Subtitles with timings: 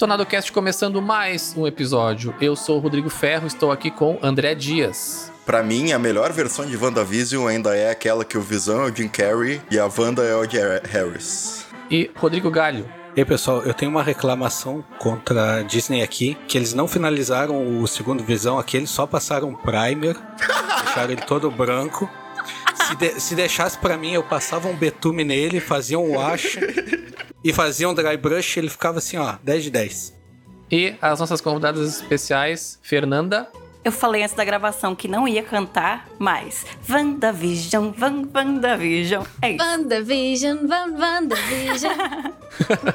[0.00, 2.34] Detonado Cast começando mais um episódio.
[2.40, 5.30] Eu sou o Rodrigo Ferro, estou aqui com André Dias.
[5.44, 8.96] Pra mim, a melhor versão de WandaVision ainda é aquela que o Visão é o
[8.96, 11.66] Jim Carrey e a Wanda é o Jerry Harris.
[11.90, 12.88] E Rodrigo Galho.
[13.14, 17.82] E aí, pessoal, eu tenho uma reclamação contra a Disney aqui, que eles não finalizaram
[17.82, 20.16] o segundo Visão aqui, eles só passaram um primer,
[20.82, 22.08] deixaram ele todo branco.
[22.74, 26.58] Se, de, se deixasse pra mim, eu passava um betume nele, fazia um wash
[27.44, 30.20] e fazia um dry brush, ele ficava assim, ó, 10 de 10.
[30.70, 33.48] E as nossas convidadas especiais, Fernanda.
[33.82, 39.64] Eu falei antes da gravação que não ia cantar, mas WandaVision, Van, WandaVision, é isso.
[39.64, 41.92] WandaVision, Van, WandaVision.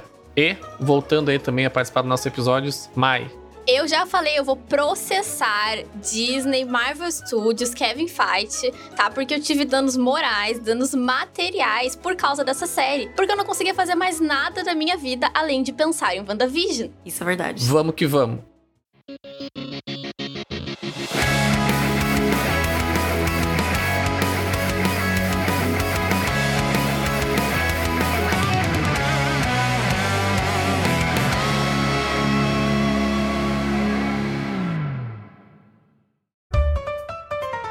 [0.38, 3.32] E, voltando aí também a participar dos nossos episódios, Mai.
[3.68, 9.10] Eu já falei, eu vou processar Disney, Marvel Studios, Kevin Feige, tá?
[9.10, 13.10] Porque eu tive danos morais, danos materiais por causa dessa série.
[13.16, 16.92] Porque eu não conseguia fazer mais nada da minha vida além de pensar em WandaVision.
[17.04, 17.66] Isso é verdade.
[17.66, 18.40] Vamos que vamos.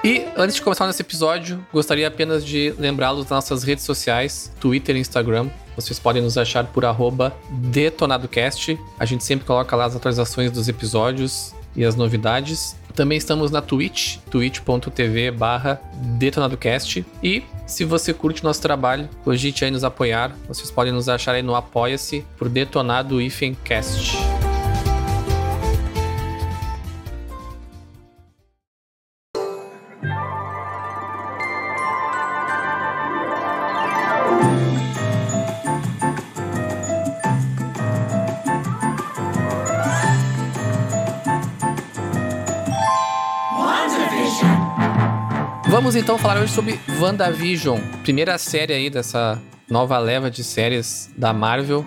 [0.05, 4.95] E antes de começar nesse episódio, gostaria apenas de lembrá-los das nossas redes sociais, Twitter
[4.97, 5.49] e Instagram.
[5.75, 6.85] Vocês podem nos achar por
[7.51, 8.79] detonadocast.
[8.99, 12.77] A gente sempre coloca lá as atualizações dos episódios e as novidades.
[12.95, 15.81] Também estamos na Twitch, twitch.tv barra
[16.19, 17.05] detonadocast.
[17.23, 20.37] E se você curte nosso trabalho, cogite aí nos apoiar.
[20.47, 23.23] Vocês podem nos achar aí no Apoia-se por Detonado
[45.85, 51.31] Vamos então falar hoje sobre WandaVision, primeira série aí dessa nova leva de séries da
[51.31, 51.85] Marvel,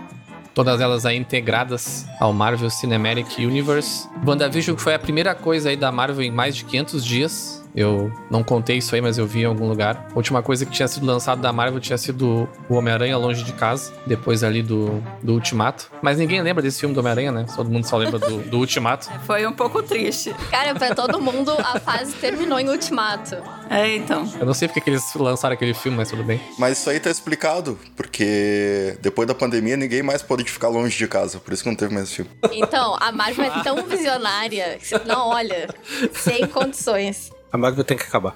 [0.54, 4.08] todas elas aí integradas ao Marvel Cinematic Universe.
[4.24, 7.68] WandaVision foi a primeira coisa aí da Marvel em mais de 500 dias.
[7.76, 10.08] Eu não contei isso aí, mas eu vi em algum lugar.
[10.12, 13.54] A última coisa que tinha sido lançado da Marvel tinha sido o Homem-Aranha Longe de
[13.54, 15.92] Casa, depois ali do, do Ultimato.
[16.04, 17.46] Mas ninguém lembra desse filme do Homem-Aranha, né?
[17.56, 19.10] Todo mundo só lembra do, do Ultimato.
[19.26, 20.36] Foi um pouco triste.
[20.52, 23.38] Cara, pra todo mundo, a fase terminou em Ultimato.
[23.70, 24.32] É, então.
[24.40, 26.42] Eu não sei porque que eles lançaram aquele filme, mas tudo bem.
[26.58, 31.08] Mas isso aí tá explicado, porque depois da pandemia ninguém mais pôde ficar longe de
[31.08, 32.32] casa, por isso que não teve mais filme.
[32.52, 35.68] Então, a Marvel é tão visionária que você não olha,
[36.14, 37.32] sem condições.
[37.52, 38.36] A Marvel tem que acabar.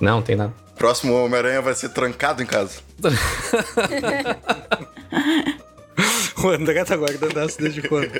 [0.00, 0.52] Não, não tem nada.
[0.76, 2.80] Próximo Homem-Aranha vai ser trancado em casa.
[6.42, 8.10] O André tá guardando essa desde quando?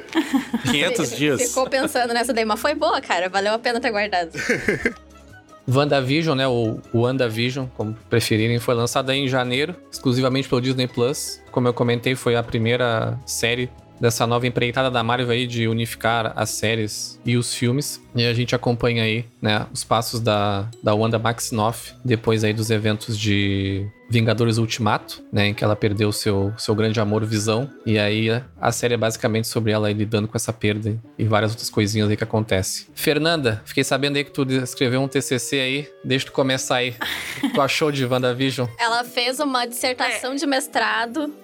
[0.71, 1.43] 500 dias.
[1.43, 3.29] Ficou pensando nessa daí, mas foi boa, cara.
[3.29, 4.31] Valeu a pena ter guardado.
[5.69, 6.47] WandaVision, né?
[6.47, 11.41] Ou WandaVision, como preferirem, foi lançada em janeiro, exclusivamente pelo Disney Plus.
[11.51, 16.33] Como eu comentei, foi a primeira série dessa nova empreitada da Marvel aí de unificar
[16.35, 18.03] as séries e os filmes.
[18.17, 22.69] E a gente acompanha aí, né, os passos da, da Wanda Maximoff depois aí dos
[22.71, 27.71] eventos de Vingadores Ultimato, né, em que ela perdeu seu, seu grande amor Visão.
[27.87, 28.29] E aí
[28.61, 32.11] a série é basicamente sobre ela aí lidando com essa perda e várias outras coisinhas
[32.11, 32.87] aí que acontecem.
[32.95, 35.89] Fernanda, fiquei sabendo aí que tu escreveu um TCC aí.
[36.05, 36.95] Deixa tu começar aí.
[37.55, 38.69] Tu achou de WandaVision?
[38.79, 41.33] Ela fez uma dissertação de mestrado.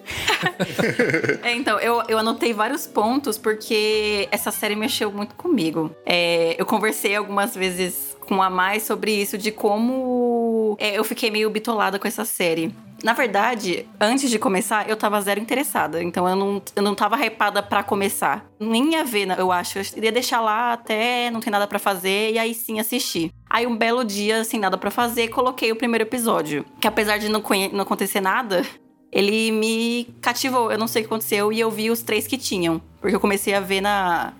[1.43, 5.95] É, então, eu, eu anotei vários pontos porque essa série mexeu muito comigo.
[6.05, 11.31] É, eu conversei algumas vezes com a mais sobre isso, de como é, eu fiquei
[11.31, 12.71] meio bitolada com essa série.
[13.03, 16.03] Na verdade, antes de começar, eu tava zero interessada.
[16.03, 18.45] Então eu não, eu não tava hypada pra começar.
[18.59, 19.79] Nem ia ver, eu acho.
[19.79, 23.31] Eu iria deixar lá até não tem nada pra fazer e aí sim assistir.
[23.49, 26.63] Aí um belo dia, sem nada pra fazer, coloquei o primeiro episódio.
[26.79, 27.41] Que apesar de não,
[27.71, 28.63] não acontecer nada,
[29.11, 30.71] ele me cativou.
[30.71, 32.79] Eu não sei o que aconteceu e eu vi os três que tinham.
[33.01, 34.33] Porque eu comecei a ver na,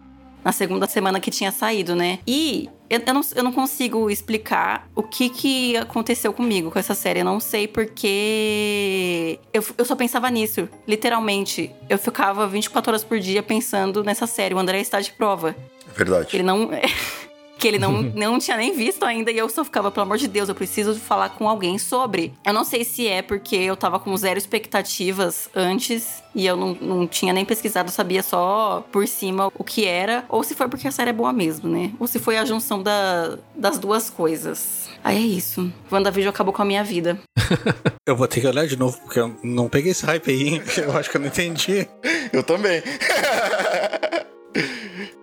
[0.50, 2.18] na segunda semana que tinha saído, né?
[2.26, 6.96] E eu, eu, não, eu não consigo explicar o que, que aconteceu comigo com essa
[6.96, 7.20] série.
[7.20, 9.40] Eu não sei porque.
[9.54, 11.72] Eu, eu só pensava nisso, literalmente.
[11.88, 14.56] Eu ficava 24 horas por dia pensando nessa série.
[14.56, 15.56] O André está de prova.
[15.96, 16.36] Verdade.
[16.36, 16.72] Ele não.
[17.60, 20.28] que ele não, não tinha nem visto ainda, e eu só ficava, pelo amor de
[20.28, 22.34] Deus, eu preciso falar com alguém sobre.
[22.46, 26.74] Eu não sei se é porque eu tava com zero expectativas antes e eu não,
[26.76, 30.88] não tinha nem pesquisado, sabia só por cima o que era, ou se foi porque
[30.88, 31.92] a série é boa mesmo, né?
[32.00, 34.90] Ou se foi a junção da, das duas coisas.
[35.04, 35.72] Aí é isso.
[35.92, 37.20] WandaVision acabou com a minha vida.
[38.06, 40.62] Eu vou ter que olhar de novo, porque eu não peguei esse hype aí.
[40.82, 41.88] Eu acho que eu não entendi.
[42.34, 42.82] Eu também.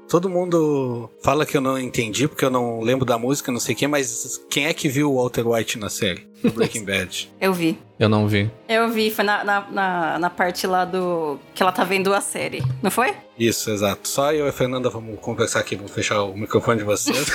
[0.08, 3.74] Todo mundo fala que eu não entendi, porque eu não lembro da música, não sei
[3.74, 6.26] quem, mas quem é que viu o Walter White na série?
[6.42, 7.30] do Breaking Bad.
[7.40, 7.78] Eu vi.
[7.98, 8.50] Eu não vi.
[8.68, 11.38] Eu vi, foi na, na, na, na parte lá do.
[11.54, 13.14] que ela tá vendo a série, não foi?
[13.38, 14.06] Isso, exato.
[14.08, 17.26] Só eu e a Fernanda vamos conversar aqui, vamos fechar o microfone de vocês.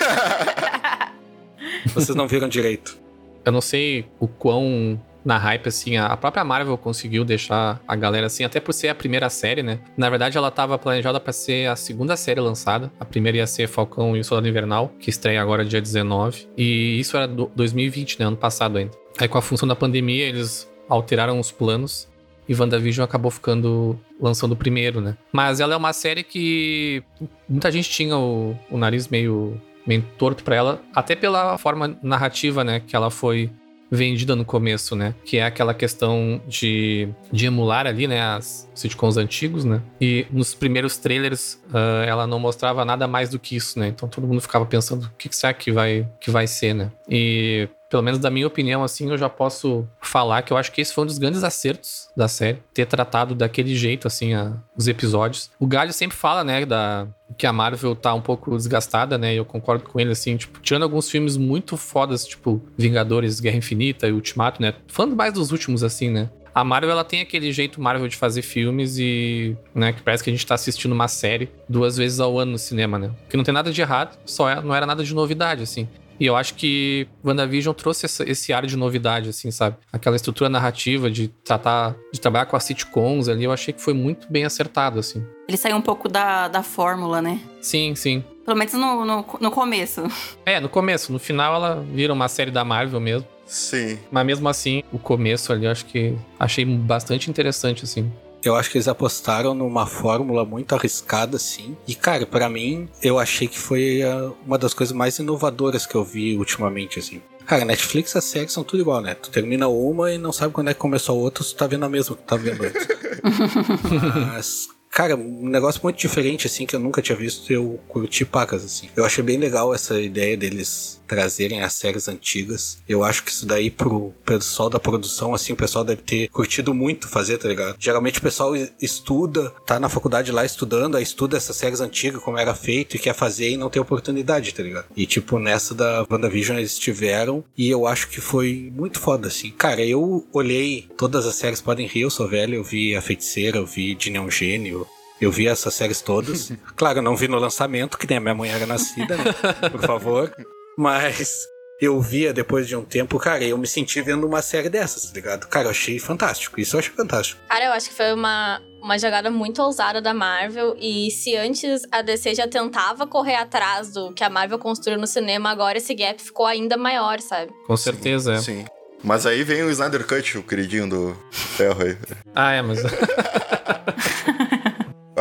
[1.94, 2.98] vocês não viram direito.
[3.44, 8.28] Eu não sei o quão na hype, assim, a própria Marvel conseguiu deixar a galera
[8.28, 9.80] assim, até por ser a primeira série, né?
[9.96, 12.92] Na verdade, ela tava planejada para ser a segunda série lançada.
[13.00, 16.48] A primeira ia ser Falcão e o Soldado Invernal, que estreia agora dia 19.
[16.58, 18.26] E isso era 2020, né?
[18.26, 18.92] Ano passado ainda.
[19.20, 22.10] Aí, com a função da pandemia, eles alteraram os planos
[22.48, 25.16] e WandaVision acabou ficando lançando o primeiro, né?
[25.32, 27.04] Mas ela é uma série que
[27.48, 32.64] muita gente tinha o, o nariz meio meio torto para ela, até pela forma narrativa,
[32.64, 33.50] né, que ela foi
[33.92, 35.14] vendida no começo, né?
[35.26, 38.22] Que é aquela questão de, de emular ali, né?
[38.22, 39.82] As sitcoms antigos, né?
[40.00, 43.90] E nos primeiros trailers uh, ela não mostrava nada mais do que isso, né?
[43.90, 46.92] Então todo mundo ficava pensando o que será que vai, que vai ser, né?
[47.10, 50.80] E pelo menos da minha opinião, assim, eu já posso falar que eu acho que
[50.80, 54.88] esse foi um dos grandes acertos da série, ter tratado daquele jeito, assim, a, os
[54.88, 55.52] episódios.
[55.60, 57.06] O Galho sempre fala, né, da,
[57.38, 60.62] que a Marvel tá um pouco desgastada, né, e eu concordo com ele, assim, tipo,
[60.62, 65.52] tirando alguns filmes muito fodas, tipo Vingadores, Guerra Infinita e Ultimato, né, falando mais dos
[65.52, 69.92] últimos, assim, né, a Marvel ela tem aquele jeito Marvel de fazer filmes e, né,
[69.94, 73.00] que parece que a gente tá assistindo uma série duas vezes ao ano no cinema,
[73.00, 73.12] né?
[73.30, 75.88] Que não tem nada de errado, só é, não era nada de novidade, assim.
[76.22, 79.78] E eu acho que WandaVision trouxe essa, esse ar de novidade, assim, sabe?
[79.92, 83.96] Aquela estrutura narrativa de tratar, de trabalhar com as sitcoms ali, eu achei que foi
[83.96, 85.26] muito bem acertado, assim.
[85.48, 87.40] Ele saiu um pouco da, da fórmula, né?
[87.60, 88.24] Sim, sim.
[88.46, 90.04] Pelo menos no, no, no começo.
[90.46, 91.12] É, no começo.
[91.12, 93.28] No final ela vira uma série da Marvel mesmo.
[93.48, 93.98] Sim.
[94.12, 98.12] Mas mesmo assim, o começo ali, eu acho que achei bastante interessante, assim.
[98.44, 101.78] Eu acho que eles apostaram numa fórmula muito arriscada, assim.
[101.88, 105.96] E, cara, para mim, eu achei que foi uh, uma das coisas mais inovadoras que
[105.96, 107.22] eu vi ultimamente, assim.
[107.46, 109.14] Cara, Netflix, as séries são tudo igual, né?
[109.14, 111.86] Tu termina uma e não sabe quando é que começou a outra, tu tá vendo
[111.86, 112.88] a mesma que tu tá vendo antes.
[114.34, 118.66] Mas, Cara, um negócio muito diferente, assim, que eu nunca tinha visto, eu curti pacas,
[118.66, 118.90] assim.
[118.94, 122.82] Eu achei bem legal essa ideia deles trazerem as séries antigas.
[122.88, 126.74] Eu acho que isso daí pro pessoal da produção, assim, o pessoal deve ter curtido
[126.74, 127.76] muito fazer, tá ligado?
[127.80, 132.38] Geralmente o pessoal estuda, tá na faculdade lá estudando, aí estuda essas séries antigas, como
[132.38, 134.86] era feito, e quer fazer e não tem oportunidade, tá ligado?
[134.96, 139.52] E tipo, nessa da WandaVision eles tiveram, e eu acho que foi muito foda, assim.
[139.52, 143.58] Cara, eu olhei todas as séries Podem Rir, eu sou velho, eu vi A Feiticeira,
[143.58, 144.81] eu vi De Neon Gênio,
[145.22, 146.52] eu vi essas séries todas.
[146.76, 149.24] claro, não vi no lançamento, que nem a minha mãe era nascida, né?
[149.70, 150.34] Por favor.
[150.78, 151.48] Mas
[151.80, 155.14] eu via depois de um tempo, cara, eu me senti vendo uma série dessas, tá
[155.14, 155.48] ligado?
[155.48, 156.60] Cara, eu achei fantástico.
[156.60, 157.42] Isso eu achei fantástico.
[157.50, 160.76] Cara, eu acho que foi uma, uma jogada muito ousada da Marvel.
[160.80, 165.08] E se antes a DC já tentava correr atrás do que a Marvel construiu no
[165.08, 167.52] cinema, agora esse gap ficou ainda maior, sabe?
[167.66, 168.64] Com certeza, sim, é.
[168.64, 168.66] Sim.
[169.04, 171.98] Mas aí vem o Snyder Cut, o queridinho do ferro aí.
[172.36, 172.80] ah, é, mas.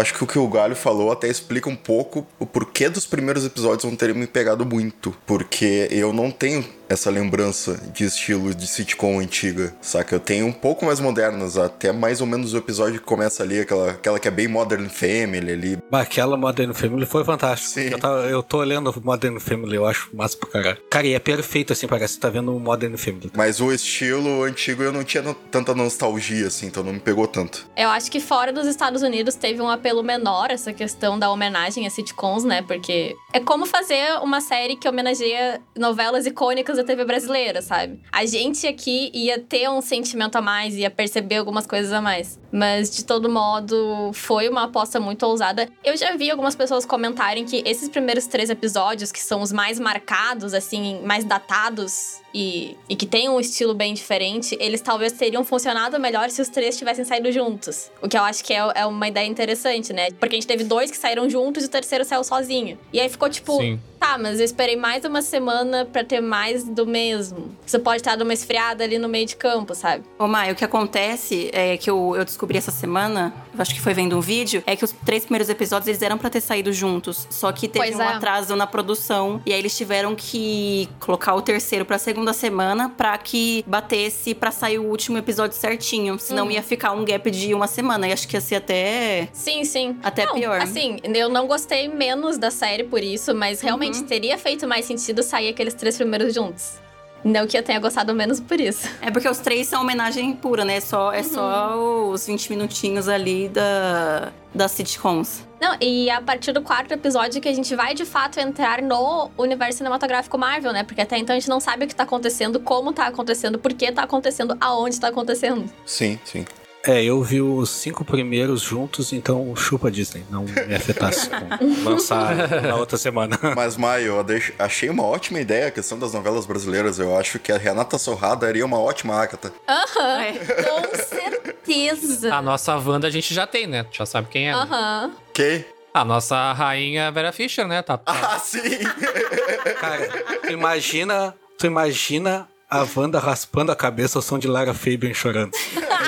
[0.01, 3.45] Acho que o que o Galho falou até explica um pouco o porquê dos primeiros
[3.45, 5.15] episódios não terem me pegado muito.
[5.27, 10.17] Porque eu não tenho essa lembrança de estilo de sitcom antiga, saca?
[10.17, 13.61] Eu tenho um pouco mais modernas, até mais ou menos o episódio que começa ali,
[13.61, 15.79] aquela, aquela que é bem Modern Family ali.
[15.89, 17.81] Mas aquela Modern Family foi fantástica.
[17.81, 17.91] Sim.
[17.93, 20.79] Eu, tava, eu tô olhando Modern Family, eu acho massa pra caralho.
[20.91, 23.31] Cara, e é perfeito assim, parece que tá vendo Modern Family.
[23.37, 27.69] Mas o estilo antigo eu não tinha tanta nostalgia, assim, então não me pegou tanto.
[27.77, 31.87] Eu acho que fora dos Estados Unidos teve um apelo menor essa questão da homenagem
[31.87, 32.63] a sitcoms, né?
[32.63, 38.01] Porque é como fazer uma série que homenageia novelas icônicas da TV brasileira, sabe?
[38.11, 42.39] A gente aqui ia ter um sentimento a mais, ia perceber algumas coisas a mais.
[42.53, 45.69] Mas, de todo modo, foi uma aposta muito ousada.
[45.85, 49.79] Eu já vi algumas pessoas comentarem que esses primeiros três episódios, que são os mais
[49.79, 55.45] marcados, assim, mais datados e, e que tem um estilo bem diferente, eles talvez teriam
[55.45, 57.91] funcionado melhor se os três tivessem saído juntos.
[58.03, 60.09] O que eu acho que é, é uma ideia interessante, né?
[60.13, 62.79] Porque a gente teve dois que saíram juntos e o terceiro saiu sozinho.
[62.93, 63.57] E aí ficou tipo.
[63.59, 63.81] Sim.
[64.01, 67.55] Tá, mas eu esperei mais uma semana para ter mais do mesmo.
[67.67, 70.05] Você pode estar dando uma esfriada ali no meio de campo, sabe?
[70.19, 73.93] Ô, Maio, o que acontece é que eu, eu descobri essa semana, acho que foi
[73.95, 77.27] vendo um vídeo, é que os três primeiros episódios eles eram pra ter saído juntos.
[77.31, 78.15] Só que teve Pois um é.
[78.15, 79.41] atraso na produção.
[79.47, 84.51] E aí eles tiveram que colocar o terceiro pra segunda semana pra que batesse pra
[84.51, 86.19] sair o último episódio certinho.
[86.19, 86.51] Senão Uhum.
[86.53, 88.09] ia ficar um gap de uma semana.
[88.09, 89.29] E acho que ia ser até.
[89.33, 89.97] Sim, sim.
[90.03, 90.61] Até Não, pior.
[90.61, 94.07] Assim, eu não gostei menos da série por isso, mas realmente Uhum.
[94.07, 96.75] teria feito mais sentido sair aqueles três primeiros juntos.
[97.25, 98.89] Não que eu tenha gostado menos por isso.
[99.01, 100.81] É porque os três são homenagem pura, né?
[100.81, 101.77] Só, é só
[102.11, 105.47] os 20 minutinhos ali da, das sitcoms.
[105.61, 109.31] Não, e a partir do quarto episódio que a gente vai de fato entrar no
[109.37, 110.83] universo cinematográfico Marvel, né?
[110.83, 113.75] Porque até então a gente não sabe o que tá acontecendo, como tá acontecendo, por
[113.75, 115.71] que tá acontecendo, aonde tá acontecendo.
[115.85, 116.47] Sim, sim.
[116.83, 121.37] É, eu vi os cinco primeiros juntos, então chupa Disney, não me afetasse com
[121.85, 123.39] lançar na outra semana.
[123.55, 126.99] Mas, Maio, eu deix- achei uma ótima ideia a questão das novelas brasileiras.
[126.99, 129.53] Eu acho que a Renata Sorrada daria uma ótima Agatha.
[129.69, 130.33] Aham, É.
[130.33, 132.35] com certeza.
[132.35, 133.85] A nossa Wanda a gente já tem, né?
[133.93, 134.53] Já sabe quem é.
[134.53, 134.59] né?
[134.59, 135.13] Aham.
[135.35, 135.65] Que?
[135.93, 137.83] A nossa rainha Vera Fischer, né?
[137.83, 138.61] Tá, tá- Ah, sim!
[139.81, 140.09] Cara,
[140.43, 145.51] tu imagina, tu imagina a Wanda raspando a cabeça ao som de Lara Fabian chorando.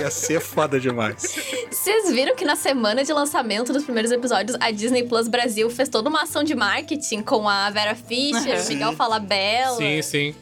[0.01, 1.23] Ia ser foda demais.
[1.71, 5.89] Vocês viram que na semana de lançamento dos primeiros episódios, a Disney Plus Brasil fez
[5.89, 8.69] toda uma ação de marketing com a Vera Fischer, Uhum.
[8.69, 9.77] Miguel Falabella.
[9.77, 10.35] Sim, sim.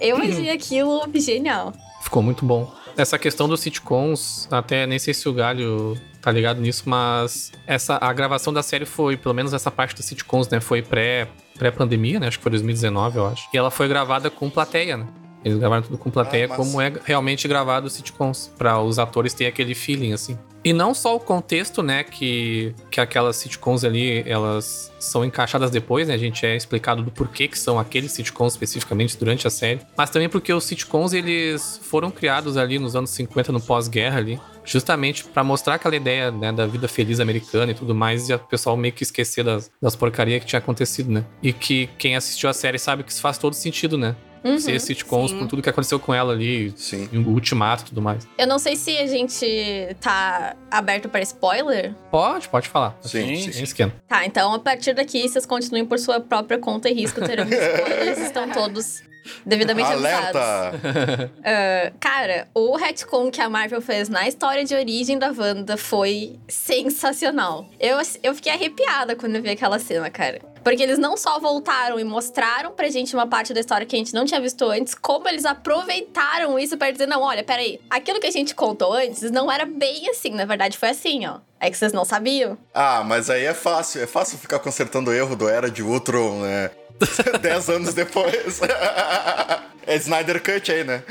[0.00, 1.72] Eu achei aquilo genial.
[2.02, 2.72] Ficou muito bom.
[2.96, 7.98] Essa questão dos sitcoms, até nem sei se o Galho tá ligado nisso, mas essa,
[8.00, 10.60] a gravação da série foi, pelo menos essa parte dos sitcoms, né?
[10.60, 12.28] Foi pré, pré-pandemia, né?
[12.28, 13.48] Acho que foi 2019, eu acho.
[13.52, 15.06] E ela foi gravada com plateia, né?
[15.44, 19.32] Eles gravaram tudo com plateia, Ah, como é realmente gravado os sitcoms, para os atores
[19.32, 20.36] terem aquele feeling, assim.
[20.64, 26.08] E não só o contexto, né, que, que aquelas sitcoms ali, elas são encaixadas depois,
[26.08, 29.80] né, a gente é explicado do porquê que são aqueles sitcoms especificamente durante a série,
[29.96, 34.40] mas também porque os sitcoms, eles foram criados ali nos anos 50, no pós-guerra ali,
[34.64, 38.38] justamente pra mostrar aquela ideia, né, da vida feliz americana e tudo mais, e o
[38.40, 41.24] pessoal meio que esquecer das, das porcarias que tinha acontecido, né.
[41.40, 44.16] E que quem assistiu a série sabe que isso faz todo sentido, né.
[44.46, 44.58] Uhum.
[44.58, 45.38] Ser sitcoms sim.
[45.38, 47.08] com tudo que aconteceu com ela ali, Sim.
[47.12, 48.26] o ultimato e tudo mais.
[48.38, 51.94] Eu não sei se a gente tá aberto para spoiler.
[52.10, 52.96] Pode, pode falar.
[53.00, 53.52] Sim, Sim, sim.
[53.52, 53.92] Sem esquema.
[54.08, 58.18] Tá, então a partir daqui, vocês continuem por sua própria conta e risco, teremos spoilers,
[58.18, 59.02] estão todos
[59.44, 60.40] devidamente avisados.
[60.40, 61.30] Alerta!
[61.44, 66.38] Ah, cara, o retcon que a Marvel fez na história de origem da Wanda foi
[66.48, 67.68] sensacional.
[67.78, 70.40] Eu, eu fiquei arrepiada quando eu vi aquela cena, cara.
[70.66, 73.98] Porque eles não só voltaram e mostraram pra gente uma parte da história que a
[74.00, 78.18] gente não tinha visto antes, como eles aproveitaram isso pra dizer: não, olha, peraí, aquilo
[78.18, 81.38] que a gente contou antes não era bem assim, na verdade foi assim, ó.
[81.60, 82.58] É que vocês não sabiam.
[82.74, 84.02] Ah, mas aí é fácil.
[84.02, 86.72] É fácil ficar consertando o erro do Era de Ultron, né?
[87.40, 88.60] Dez anos depois.
[89.86, 91.02] é Snyder Cut aí, né?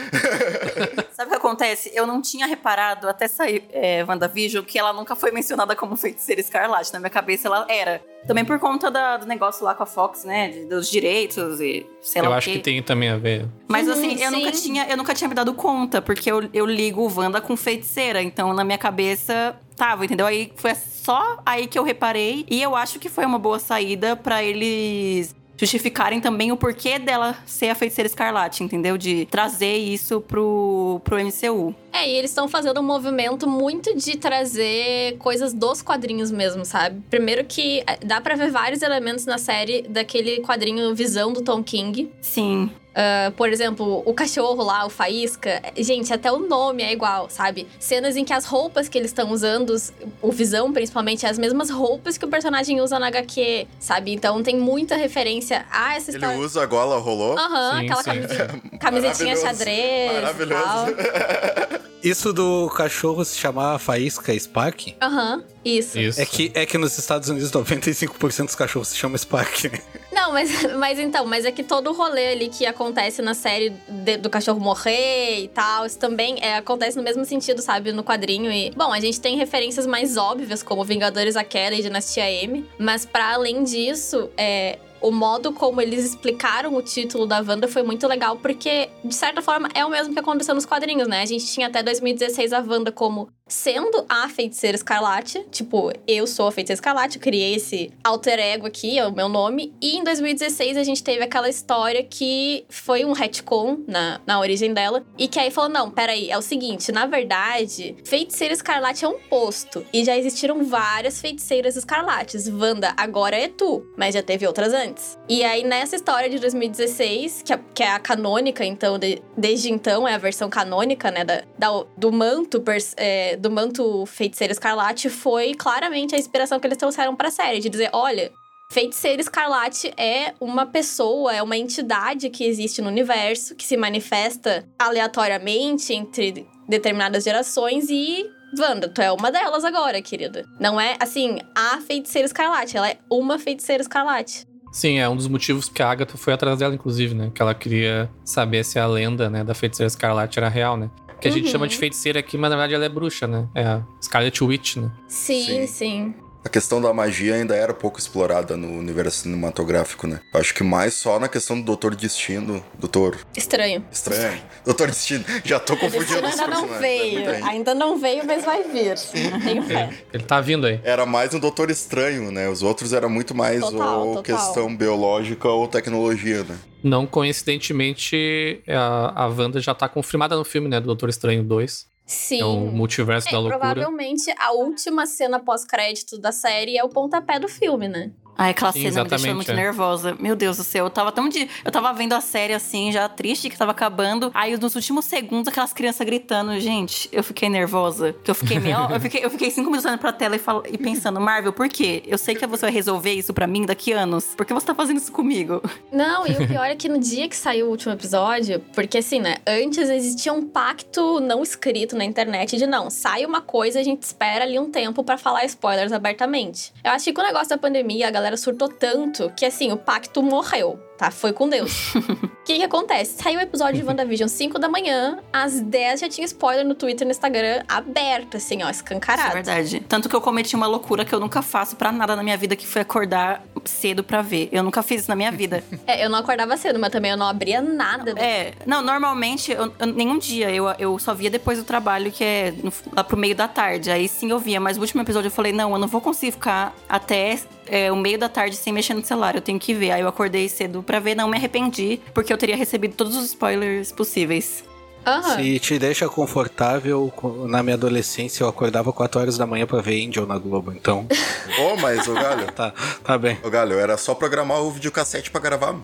[1.14, 1.92] Sabe o que acontece?
[1.94, 6.42] Eu não tinha reparado até sair é, WandaVision que ela nunca foi mencionada como feiticeira
[6.42, 6.92] escarlate.
[6.92, 8.02] Na minha cabeça ela era.
[8.28, 10.50] Também por conta da- do negócio lá com a Fox, né?
[10.50, 12.56] de- dos direitos e sei lá Eu o acho quê.
[12.58, 13.46] que tem também a ver.
[13.68, 16.66] Mas Uhum, assim, eu nunca, tinha, eu nunca tinha me dado conta, porque eu, eu
[16.66, 18.22] ligo o Wanda com feiticeira.
[18.22, 20.26] Então, na minha cabeça, tava, entendeu?
[20.26, 22.46] Aí foi só aí que eu reparei.
[22.50, 27.36] E eu acho que foi uma boa saída pra eles justificarem também o porquê dela
[27.46, 28.98] ser a feiticeira escarlate, entendeu?
[28.98, 31.74] De trazer isso pro, pro MCU.
[31.94, 37.02] É, e eles estão fazendo um movimento muito de trazer coisas dos quadrinhos mesmo, sabe?
[37.10, 41.64] Primeiro que eh, dá pra ver vários elementos na série daquele quadrinho Visão do Tom
[41.64, 42.12] King.
[42.22, 42.70] Sim.
[42.96, 45.62] Ah, por exemplo, o cachorro lá, o Faísca.
[45.78, 47.68] Gente, até o nome é igual, sabe?
[47.78, 49.76] Cenas em que as roupas que eles estão usando,
[50.22, 54.14] o Visão principalmente, é as mesmas roupas que o personagem usa na HQ, sabe?
[54.14, 56.40] Então tem muita referência a essa Ele história.
[56.40, 57.38] usa a gola, rolou?
[57.38, 58.10] Aham, Sim, aquela sim.
[58.12, 59.42] camisetinha, camisetinha Maravilhoso.
[59.46, 60.12] xadrez.
[60.12, 61.85] e Maravilhoso.
[62.06, 65.98] Isso do cachorro se chamar Faísca Spark Aham, isso.
[65.98, 66.22] Isso.
[66.22, 69.64] é que, é que nos Estados Unidos 95% dos cachorros se chamam Spark.
[69.72, 69.80] né?
[70.12, 73.72] Não, mas, mas então, mas é que todo o rolê ali que acontece na série
[73.90, 77.92] de- do cachorro morrer e tal, isso também é, acontece no mesmo sentido, sabe?
[77.92, 78.52] No quadrinho.
[78.52, 82.64] E, bom, a gente tem referências mais óbvias, como Vingadores A Queda e Dinastia M,
[82.78, 84.78] mas para além disso, é.
[85.02, 89.42] O modo como eles explicaram o título da Wanda foi muito legal, porque, de certa
[89.42, 91.22] forma, é o mesmo que aconteceu nos quadrinhos, né?
[91.22, 95.46] A gente tinha até 2016 a Wanda como sendo a feiticeira escarlate.
[95.52, 99.30] Tipo, eu sou a feiticeira escarlate, eu criei esse alter ego aqui, é o meu
[99.30, 99.74] nome.
[99.82, 104.74] E em 2016 a gente teve aquela história que foi um retcon na, na origem
[104.74, 105.06] dela.
[105.18, 109.20] E que aí falou: não, peraí, é o seguinte, na verdade, feiticeira escarlate é um
[109.20, 109.86] posto.
[109.94, 112.48] E já existiram várias feiticeiras escarlates.
[112.50, 115.18] Wanda, agora é tu, mas já teve outras antes.
[115.30, 119.72] E aí, nessa história de 2016, que é, que é a canônica, então, de- desde
[119.72, 124.52] então, é a versão canônica, né, da, da- do manto pers- é, do manto feiticeiro
[124.52, 128.32] escarlate foi claramente a inspiração que eles trouxeram pra série, de dizer, olha,
[128.72, 134.68] Feiticeiro Escarlate é uma pessoa, é uma entidade que existe no universo, que se manifesta
[134.78, 138.26] aleatoriamente entre determinadas gerações e.
[138.58, 140.46] Wanda, tu é uma delas agora, querida.
[140.60, 144.48] Não é, assim, a feiticeira escarlate, ela é uma feiticeira escarlate.
[144.72, 147.32] Sim, é um dos motivos que a Agatha foi atrás dela, inclusive, né?
[147.34, 150.90] Que ela queria saber se a lenda, né, da feiticeira escarlate era real, né?
[151.26, 151.52] Que a gente Uhum.
[151.54, 153.48] chama de feiticeira aqui, mas na verdade ela é bruxa, né?
[153.56, 154.92] É a Scarlet Witch, né?
[155.08, 155.66] Sim, Sim.
[155.68, 156.16] sim.
[156.46, 160.20] A questão da magia ainda era pouco explorada no universo cinematográfico, né?
[160.32, 162.64] Acho que mais só na questão do Doutor Destino.
[162.78, 163.84] Doutor Estranho.
[163.92, 164.42] Estranho.
[164.64, 165.26] Doutor Destino.
[165.44, 167.16] Já tô confundindo Destino os ainda não personagens.
[167.16, 167.32] né?
[167.32, 167.46] veio.
[167.46, 168.94] Ainda não veio, mas vai vir.
[169.44, 169.90] Tenho fé.
[170.14, 170.80] Ele tá vindo aí.
[170.84, 172.48] Era mais um Doutor Estranho, né?
[172.48, 174.24] Os outros era muito mais Total, ou total.
[174.24, 176.56] questão biológica ou tecnologia, né?
[176.84, 180.80] Não coincidentemente, a, a Wanda já tá confirmada no filme, né?
[180.80, 181.88] Do Doutor Estranho 2.
[182.06, 182.42] Sim.
[182.42, 183.60] É o multiverso É, da loucura.
[183.60, 188.12] provavelmente a última cena pós-crédito da série é o pontapé do filme, né?
[188.38, 189.56] Ai, aquela Sim, cena me deixou muito é.
[189.56, 190.16] nervosa.
[190.20, 191.48] Meu Deus do céu, eu tava tão de.
[191.64, 194.32] Eu tava vendo a série assim, já triste que tava acabando.
[194.34, 198.14] Aí nos últimos segundos, aquelas crianças gritando, gente, eu fiquei nervosa.
[198.24, 198.76] Que eu fiquei meio.
[198.92, 201.70] eu, fiquei, eu fiquei cinco minutos olhando pra tela e, fal- e pensando, Marvel, por
[201.70, 202.04] quê?
[202.06, 204.26] Eu sei que você vai resolver isso pra mim daqui a anos.
[204.36, 205.62] Por que você tá fazendo isso comigo?
[205.92, 209.20] Não, e o pior é que no dia que saiu o último episódio, porque assim,
[209.22, 209.38] né?
[209.48, 214.04] Antes existia um pacto não escrito na internet de não, sai uma coisa, a gente
[214.04, 216.74] espera ali um tempo pra falar spoilers abertamente.
[216.84, 219.78] Eu acho que com o negócio da pandemia, a galera surtou tanto que assim, o
[219.78, 220.80] pacto morreu.
[220.98, 221.94] Tá, foi com Deus.
[221.96, 222.02] O
[222.46, 223.22] que que acontece?
[223.22, 227.02] Saiu o episódio de WandaVision 5 da manhã, às 10 já tinha spoiler no Twitter
[227.02, 229.34] e no Instagram aberto, assim, ó, Isso é escancarado.
[229.34, 229.82] verdade.
[229.90, 232.56] Tanto que eu cometi uma loucura que eu nunca faço pra nada na minha vida,
[232.56, 234.48] que foi acordar cedo pra ver.
[234.52, 235.64] Eu nunca fiz isso na minha vida.
[235.88, 238.12] É, eu não acordava cedo, mas também eu não abria nada.
[238.18, 240.50] É, não, normalmente, eu, eu- nenhum dia.
[240.50, 243.92] Eu, eu só via depois do trabalho, que é no- lá pro meio da tarde.
[243.92, 246.32] Aí sim eu via, mas o último episódio eu falei, não, eu não vou conseguir
[246.32, 247.38] ficar até
[247.68, 249.36] é, o meio da tarde sem mexer no celular.
[249.36, 249.92] Eu tenho que ver.
[249.92, 253.26] Aí eu acordei cedo pra ver, não me arrependi, porque eu teria recebido todos os
[253.26, 254.64] spoilers possíveis.
[255.08, 255.36] Aham.
[255.36, 259.80] Se te deixa confortável, co- na minha adolescência eu acordava 4 horas da manhã pra
[259.80, 261.06] ver Angel na Globo, então
[261.60, 262.52] Ô, mas, ô Galho.
[262.52, 263.38] tá, tá bem.
[263.44, 265.76] Ô Galho, era só programar o videocassete pra gravar.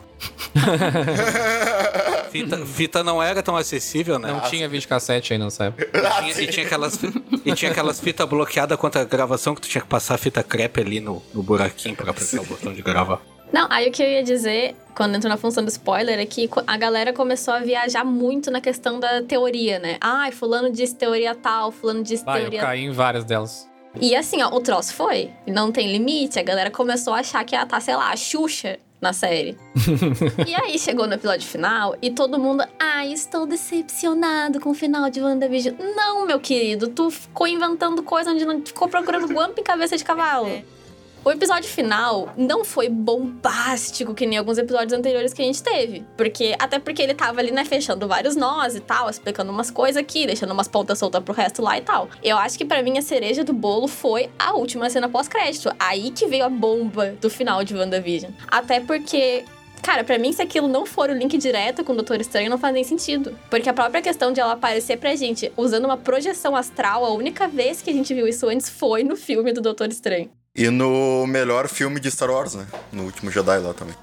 [2.31, 4.31] Fita, fita não era tão acessível, né?
[4.31, 5.83] Não tinha videocassete aí nessa época.
[5.93, 6.99] E tinha, e tinha aquelas,
[7.45, 10.41] e tinha aquelas fitas bloqueadas contra a gravação que tu tinha que passar a fita
[10.41, 13.19] crepe ali no, no buraquinho pra apertar o botão de gravar.
[13.51, 16.49] Não, aí o que eu ia dizer, quando entrou na função do spoiler, é que
[16.65, 19.97] a galera começou a viajar muito na questão da teoria, né?
[19.99, 23.69] Ai, fulano disse teoria tal, fulano disse Vai, eu teoria caí em várias delas.
[23.99, 25.31] E assim, ó, o troço foi.
[25.45, 26.39] Não tem limite.
[26.39, 29.57] A galera começou a achar que ia estar, sei lá, a Xuxa na série.
[30.47, 35.09] e aí chegou no episódio final e todo mundo, ai, estou decepcionado com o final
[35.09, 35.75] de WandaVision.
[35.95, 40.03] Não, meu querido, tu ficou inventando coisa onde não ficou procurando guampa em cabeça de
[40.03, 40.47] cavalo.
[41.23, 46.03] O episódio final não foi bombástico que nem alguns episódios anteriores que a gente teve.
[46.17, 49.97] Porque, até porque ele tava ali, né, fechando vários nós e tal, explicando umas coisas
[49.97, 52.09] aqui, deixando umas pontas soltas pro resto lá e tal.
[52.23, 55.71] Eu acho que pra mim a cereja do bolo foi a última cena pós-crédito.
[55.77, 58.31] Aí que veio a bomba do final de WandaVision.
[58.47, 59.45] Até porque
[59.83, 62.57] Cara, pra mim, se aquilo não for o link direto com o Doutor Estranho, não
[62.59, 63.35] faz nem sentido.
[63.49, 67.47] Porque a própria questão de ela aparecer pra gente usando uma projeção astral, a única
[67.47, 70.29] vez que a gente viu isso antes foi no filme do Doutor Estranho.
[70.55, 72.67] E no melhor filme de Star Wars, né?
[72.91, 73.95] No último Jedi lá também.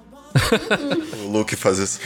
[1.24, 2.00] o Luke faz isso.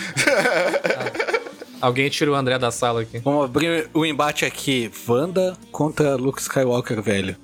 [1.81, 3.18] Alguém tira o André da sala aqui.
[3.18, 4.90] Vamos abrir o embate aqui.
[5.09, 7.37] Wanda contra Luke Skywalker, velho.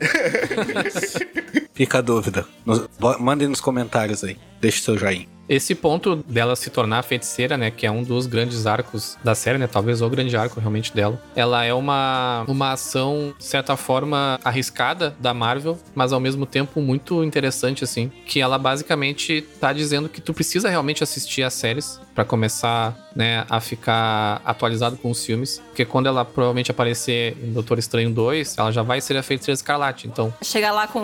[1.75, 2.47] Fica a dúvida.
[2.65, 2.89] Nos-
[3.21, 4.37] mandem nos comentários aí.
[4.61, 5.27] Deixe seu joinha.
[5.49, 9.59] Esse ponto dela se tornar feiticeira, né, que é um dos grandes arcos da série,
[9.59, 11.21] né, talvez o grande arco realmente dela.
[11.35, 16.81] Ela é uma, uma ação, de certa forma, arriscada da Marvel, mas ao mesmo tempo
[16.81, 22.01] muito interessante, assim, que ela basicamente tá dizendo que tu precisa realmente assistir as séries
[22.15, 27.53] pra começar, né, a ficar atualizado com os filmes, porque quando ela provavelmente aparecer em
[27.53, 31.01] Doutor Estranho 2, ela já vai ser a feiticeira escarlate, então Chegar lá com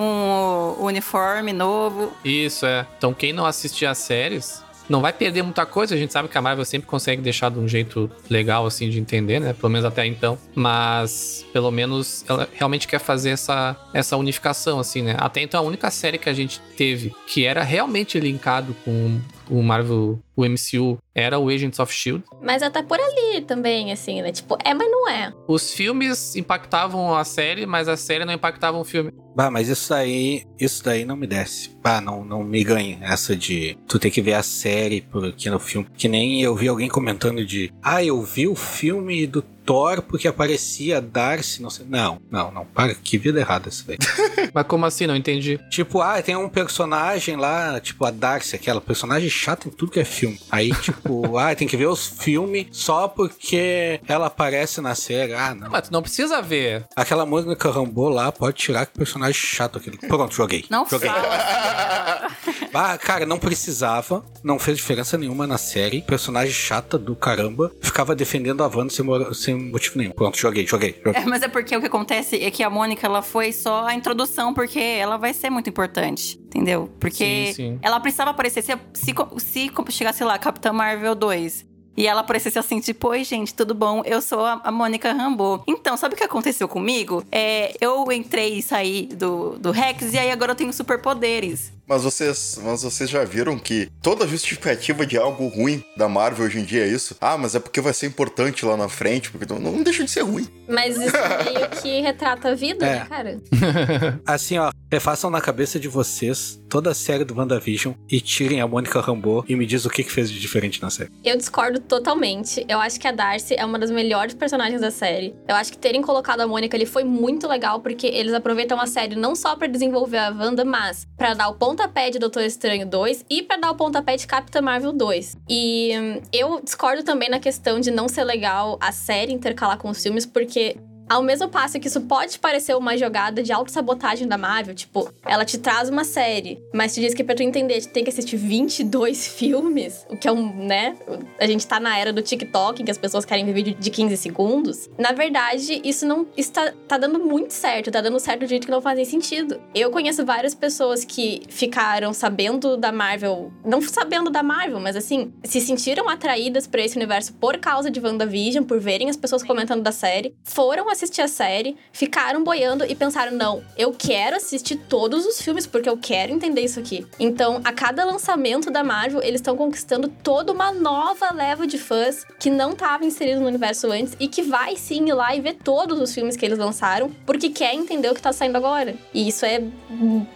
[0.79, 2.13] o uniforme novo.
[2.25, 2.87] isso, é.
[2.99, 3.99] Então, quem não assistir as
[4.41, 5.95] séries não vai perder muita coisa.
[5.95, 9.01] A gente sabe que a Marvel sempre consegue deixar de um jeito legal, assim, de
[9.01, 9.53] entender, né?
[9.53, 10.39] Pelo menos até então.
[10.55, 15.17] Mas, pelo menos, ela realmente quer fazer essa, essa unificação, assim, né?
[15.19, 19.63] Até então, a única série que a gente teve que era realmente linkado com o
[19.63, 22.25] Marvel, o MCU, era o Agents of S.H.I.E.L.D.
[22.43, 24.33] Mas até por ali também, assim, né?
[24.33, 25.33] Tipo, é, mas não é.
[25.47, 29.13] Os filmes impactavam a série, mas a série não impactava o filme.
[29.35, 31.71] Bah, mas isso daí, isso daí não me desce.
[31.83, 35.51] Bah, não, não me ganha essa de tu ter que ver a série por aqui
[35.51, 35.87] no filme.
[35.97, 40.29] Que nem eu vi alguém comentando de, ah, eu vi o filme do Thor porque
[40.29, 41.87] aparecia Darcy, não sei.
[41.89, 42.65] Não, não, não.
[42.65, 43.99] Para, que vida errada isso daí.
[44.53, 45.07] Mas como assim?
[45.07, 45.59] Não entendi.
[45.71, 50.01] tipo, ah, tem um personagem lá, tipo a Darcy, aquela personagem chata em tudo que
[50.01, 50.39] é filme.
[50.51, 55.35] Aí, tipo, ah, tem que ver os filmes só porque ela aparece na série.
[55.35, 55.71] Ah, não.
[55.71, 56.87] Mas tu não precisa ver.
[56.95, 59.97] Aquela música Rambo lá, pode tirar que personagem chato aquele.
[59.97, 60.65] Pronto, joguei.
[60.71, 61.09] Não joguei.
[61.09, 62.31] fala.
[62.75, 66.03] Ah, cara, não precisava, não fez diferença nenhuma na série.
[66.03, 70.11] Personagem chata do caramba, ficava defendendo a Wanda sem, sem motivo nenhum.
[70.13, 71.01] Pronto, joguei, joguei.
[71.05, 71.23] joguei.
[71.23, 73.95] É, mas é porque o que acontece é que a Mônica, ela foi só a
[73.95, 76.91] introdução, porque ela vai ser muito importante, entendeu?
[76.99, 77.79] Porque Sim, sim.
[77.81, 82.81] ela precisava aparecer, se, se, se chegasse lá, Capitã Marvel 2, e ela aparecesse assim,
[82.81, 84.03] tipo, oi, gente, tudo bom?
[84.05, 85.63] Eu sou a, a Mônica Rambeau.
[85.67, 87.23] Então, sabe o que aconteceu comigo?
[87.31, 91.73] É, eu entrei e saí do, do Rex, e aí agora eu tenho superpoderes.
[91.87, 96.59] Mas vocês, mas vocês já viram que toda justificativa de algo ruim da Marvel hoje
[96.59, 97.17] em dia é isso?
[97.21, 100.11] Ah, mas é porque vai ser importante lá na frente, porque não, não deixa de
[100.11, 100.47] ser ruim.
[100.69, 101.13] Mas isso
[101.45, 103.01] meio que retrata a vida, É.
[103.01, 103.41] né, cara?
[104.27, 108.67] Assim, ó, refaçam na cabeça de vocês toda a série do WandaVision e tirem a
[108.67, 111.11] Mônica Rambeau e me diz o que, que fez de diferente na série.
[111.25, 112.65] Eu discordo totalmente.
[112.69, 115.35] Eu acho que a Darcy é uma das melhores personagens da série.
[115.47, 118.87] Eu acho que terem colocado a Mônica ali foi muito legal, porque eles aproveitam a
[118.87, 122.87] série não só pra desenvolver a Wanda, mas pra dar o pontapé de Doutor Estranho
[122.87, 125.37] 2 e pra dar o pontapé de Capitã Marvel 2.
[125.49, 129.91] E hum, eu discordo também na questão de não ser legal a série intercalar com
[129.91, 130.77] os filmes, porque
[131.09, 135.45] ao mesmo passo que isso pode parecer uma jogada de autossabotagem da Marvel, tipo, ela
[135.45, 138.37] te traz uma série, mas te diz que pra tu entender, tu tem que assistir
[138.37, 140.97] 22 filmes, o que é um, né?
[141.39, 143.91] A gente tá na era do TikTok, em que as pessoas querem ver vídeo de
[143.91, 144.91] 15 segundos.
[144.99, 148.71] Na verdade, isso não isso tá, dando muito certo, tá dando certo de jeito que
[148.71, 149.61] não fazem sentido.
[149.75, 155.33] Eu conheço várias pessoas que ficaram sabendo da Marvel, não sabendo da Marvel, mas assim,
[155.45, 159.83] se sentiram atraídas pra esse universo por causa de WandaVision, por verem as pessoas comentando
[159.83, 165.27] da série, foram assistir a série, ficaram boiando e pensaram: não, eu quero assistir todos
[165.27, 167.07] os filmes porque eu quero entender isso aqui.
[167.19, 172.25] Então, a cada lançamento da Marvel, eles estão conquistando toda uma nova leva de fãs
[172.39, 175.55] que não estava inserido no universo antes e que vai sim ir lá e ver
[175.55, 178.95] todos os filmes que eles lançaram porque quer entender o que tá saindo agora.
[179.13, 179.63] E isso é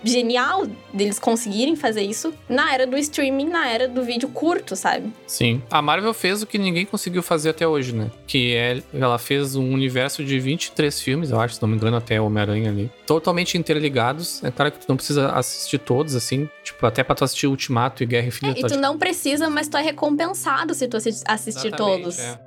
[0.04, 0.66] genial
[0.98, 5.11] deles conseguirem fazer isso na era do streaming, na era do vídeo curto, sabe?
[5.26, 5.62] Sim.
[5.70, 8.11] A Marvel fez o que ninguém conseguiu fazer até hoje, né?
[8.26, 11.96] Que é, ela fez um universo de 23 filmes, eu acho, se não me engano,
[11.96, 12.90] até Homem-Aranha ali.
[13.06, 14.42] Totalmente interligados.
[14.44, 16.48] É claro que tu não precisa assistir todos, assim.
[16.62, 18.61] Tipo, até pra tu assistir Ultimato e Guerra É, Infinita.
[18.61, 22.18] e tu não precisa, mas tu é recompensado se tu assi- assistir Exatamente, todos.
[22.18, 22.38] é.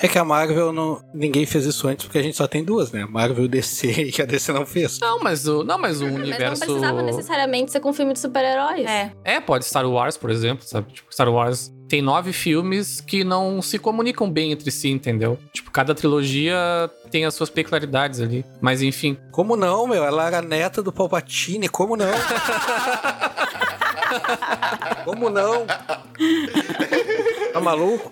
[0.00, 1.02] É que a Marvel não.
[1.14, 3.06] Ninguém fez isso antes porque a gente só tem duas, né?
[3.08, 4.98] Marvel e DC e a DC não fez.
[5.00, 6.60] Não, mas o, não, mas o Mas universo.
[6.60, 8.86] não precisava necessariamente ser com filme de super-heróis.
[8.86, 9.12] É.
[9.24, 10.92] É, pode Star Wars, por exemplo, sabe?
[10.92, 15.38] Tipo, Star Wars tem nove filmes que não se comunicam bem entre si, entendeu?
[15.52, 16.56] Tipo, cada trilogia
[17.10, 18.44] tem as suas peculiaridades ali.
[18.60, 19.16] Mas enfim.
[19.30, 20.04] Como não, meu?
[20.04, 22.12] Ela era neta do Palpatine, como não?
[25.04, 25.66] como não?
[27.56, 28.10] Tá maluco?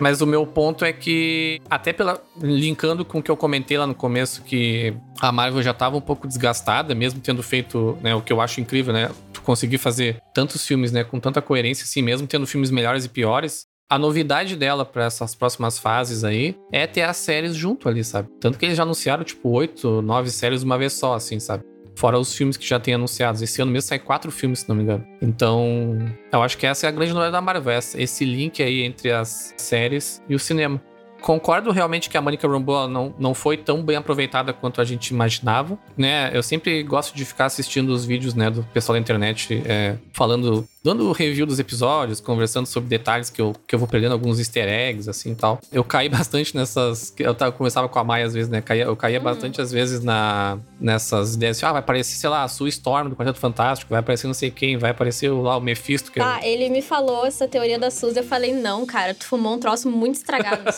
[0.00, 2.22] Mas o meu ponto é que, até pela.
[2.40, 6.00] linkando com o que eu comentei lá no começo, que a Marvel já tava um
[6.00, 9.10] pouco desgastada, mesmo tendo feito, né, o que eu acho incrível, né?
[9.44, 13.66] Conseguir fazer tantos filmes, né, com tanta coerência assim, mesmo tendo filmes melhores e piores.
[13.90, 18.28] A novidade dela pra essas próximas fases aí é ter as séries junto ali, sabe?
[18.40, 21.62] Tanto que eles já anunciaram, tipo, oito, nove séries uma vez só, assim, sabe?
[22.02, 23.42] Fora os filmes que já tem anunciados.
[23.42, 25.06] Esse ano mesmo sai quatro filmes, se não me engano.
[25.22, 25.98] Então,
[26.32, 27.72] eu acho que essa é a grande novidade da Marvel.
[27.72, 30.82] essa- Esse link aí entre as séries e o cinema.
[31.20, 35.10] Concordo realmente que a Monica Rambeau não, não foi tão bem aproveitada quanto a gente
[35.10, 36.28] imaginava, né?
[36.34, 40.66] Eu sempre gosto de ficar assistindo os vídeos, né, do pessoal da internet é, falando,
[40.82, 44.68] dando review dos episódios, conversando sobre detalhes que eu, que eu vou perdendo, alguns easter
[44.68, 45.60] eggs, assim e tal.
[45.70, 47.14] Eu caí bastante nessas.
[47.18, 48.60] Eu tava, conversava com a Maia às vezes, né?
[48.60, 52.42] Caía, eu caía bastante às vezes na, nessas ideias assim, ah, vai aparecer, sei lá,
[52.42, 55.60] a Sue Storm do Quarteto Fantástico, vai aparecer não sei quem, vai aparecer lá o
[55.60, 59.14] Mephisto, que é Tá, ele me falou essa teoria da Suzy, eu falei, não, cara,
[59.14, 60.62] tu fumou um troço muito estragado.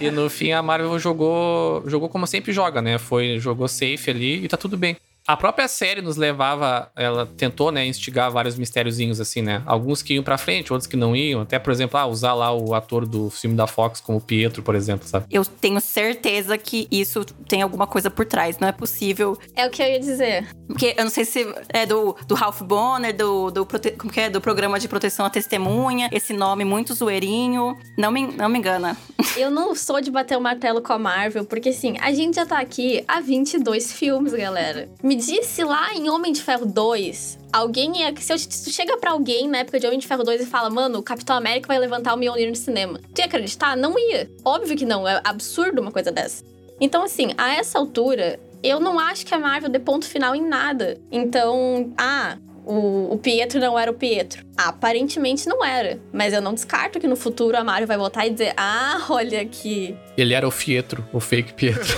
[0.00, 2.98] E no fim a Marvel jogou, jogou como sempre joga, né?
[2.98, 4.96] Foi jogou safe ali e tá tudo bem.
[5.26, 9.62] A própria série nos levava, ela tentou, né, instigar vários mistériozinhos assim, né?
[9.66, 12.52] Alguns que iam pra frente, outros que não iam, até por exemplo, ah, usar lá
[12.52, 15.26] o ator do filme da Fox como Pietro, por exemplo, sabe?
[15.30, 18.58] Eu tenho certeza que isso tem alguma coisa por trás.
[18.58, 19.38] Não é possível.
[19.54, 20.48] é o que eu ia dizer.
[20.66, 23.66] Porque eu não sei se é do, do Ralph Bonner, do, do,
[23.98, 24.30] como que é?
[24.30, 26.08] do Programa de Proteção à Testemunha.
[26.10, 27.76] Esse nome muito zoeirinho.
[27.96, 28.96] Não me, não me engana.
[29.36, 32.46] Eu não sou de bater o martelo com a Marvel, porque assim, a gente já
[32.46, 34.88] tá aqui há 22 filmes, galera.
[35.02, 38.14] Me disse lá em Homem de Ferro 2, alguém ia.
[38.16, 40.46] Se, eu, se tu chega pra alguém na época de Homem de Ferro 2 e
[40.46, 43.00] fala, mano, o Capitão América vai levantar o Mjolnir no cinema.
[43.14, 43.76] Tu ia acreditar?
[43.76, 44.30] Não ia.
[44.44, 45.06] Óbvio que não.
[45.06, 46.44] É absurdo uma coisa dessa.
[46.80, 50.46] Então, assim, a essa altura, eu não acho que a Marvel dê ponto final em
[50.46, 51.00] nada.
[51.10, 54.44] Então, ah, o, o, Pietro não era o Pietro.
[54.56, 56.00] Aparentemente não era.
[56.12, 59.40] Mas eu não descarto que no futuro a Marvel vai voltar e dizer: Ah, olha
[59.40, 59.96] aqui.
[60.16, 61.96] Ele era o Fietro, o fake Pietro.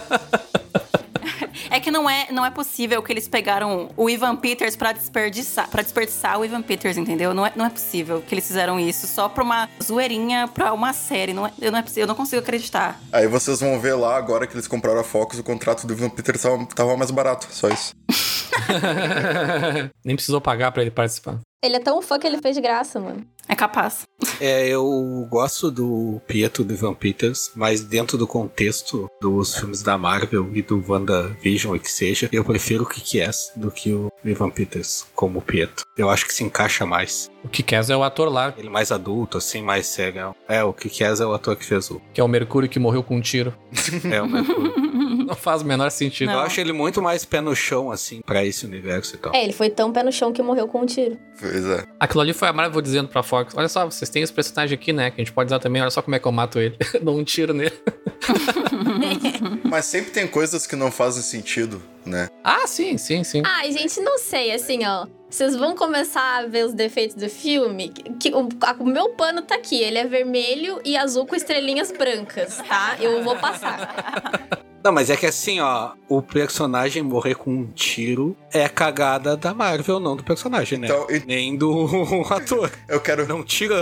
[1.68, 5.68] É que não é, não é possível que eles pegaram o Ivan Peters para desperdiçar,
[5.68, 7.34] para desperdiçar o Ivan Peters, entendeu?
[7.34, 10.92] Não é, não é possível que eles fizeram isso só pra uma zoeirinha, pra uma
[10.92, 11.32] série.
[11.32, 13.00] Não é, eu, não é eu não consigo acreditar.
[13.12, 16.10] Aí vocês vão ver lá, agora que eles compraram a Fox, o contrato do Ivan
[16.10, 17.94] Peters tava, tava mais barato, só isso.
[20.04, 21.40] Nem precisou pagar para ele participar.
[21.62, 23.22] Ele é tão fã que ele fez de graça, mano.
[23.46, 24.06] É capaz.
[24.40, 29.98] É, eu gosto do Pietro de Van Peters, mas dentro do contexto dos filmes da
[29.98, 34.48] Marvel e do WandaVision e que seja, eu prefiro o Kick-Ass do que o Ivan
[34.48, 35.84] Peters como Pietro.
[35.98, 37.30] Eu acho que se encaixa mais.
[37.44, 38.54] O Kick-Ass é o ator lá.
[38.56, 40.34] Ele mais adulto, assim, mais sério.
[40.48, 42.00] É, o Kick-Ass é o ator que fez o...
[42.14, 43.52] Que é o Mercúrio que morreu com um tiro.
[44.10, 44.72] é, o Mercúrio.
[45.30, 46.26] Não faz o menor sentido.
[46.26, 46.34] Não.
[46.34, 49.32] Eu acho ele muito mais pé no chão, assim, para esse universo e tal.
[49.32, 51.16] É, ele foi tão pé no chão que morreu com um tiro.
[51.38, 51.84] Pois é.
[52.00, 54.92] Aquilo ali foi a Marvel dizendo pra Fox: olha só, vocês têm esse personagem aqui,
[54.92, 55.08] né?
[55.12, 56.76] Que a gente pode usar também, olha só como é que eu mato ele.
[57.00, 57.72] Dou um tiro nele.
[59.70, 62.28] Mas sempre tem coisas que não fazem sentido, né?
[62.42, 63.42] Ah, sim, sim, sim.
[63.46, 65.06] Ai, gente, não sei, assim, ó.
[65.30, 67.90] Vocês vão começar a ver os defeitos do filme.
[67.90, 69.80] Que, que o, a, o, meu pano tá aqui.
[69.80, 72.96] Ele é vermelho e azul com estrelinhas brancas, tá?
[72.98, 74.58] Eu vou passar.
[74.82, 79.52] Não, mas é que assim, ó, o personagem morrer com um tiro é cagada da
[79.52, 80.86] Marvel, não do personagem, né?
[80.86, 81.20] Então, e...
[81.26, 81.86] Nem do
[82.30, 82.70] ator.
[82.88, 83.26] Eu quero.
[83.26, 83.74] Não tira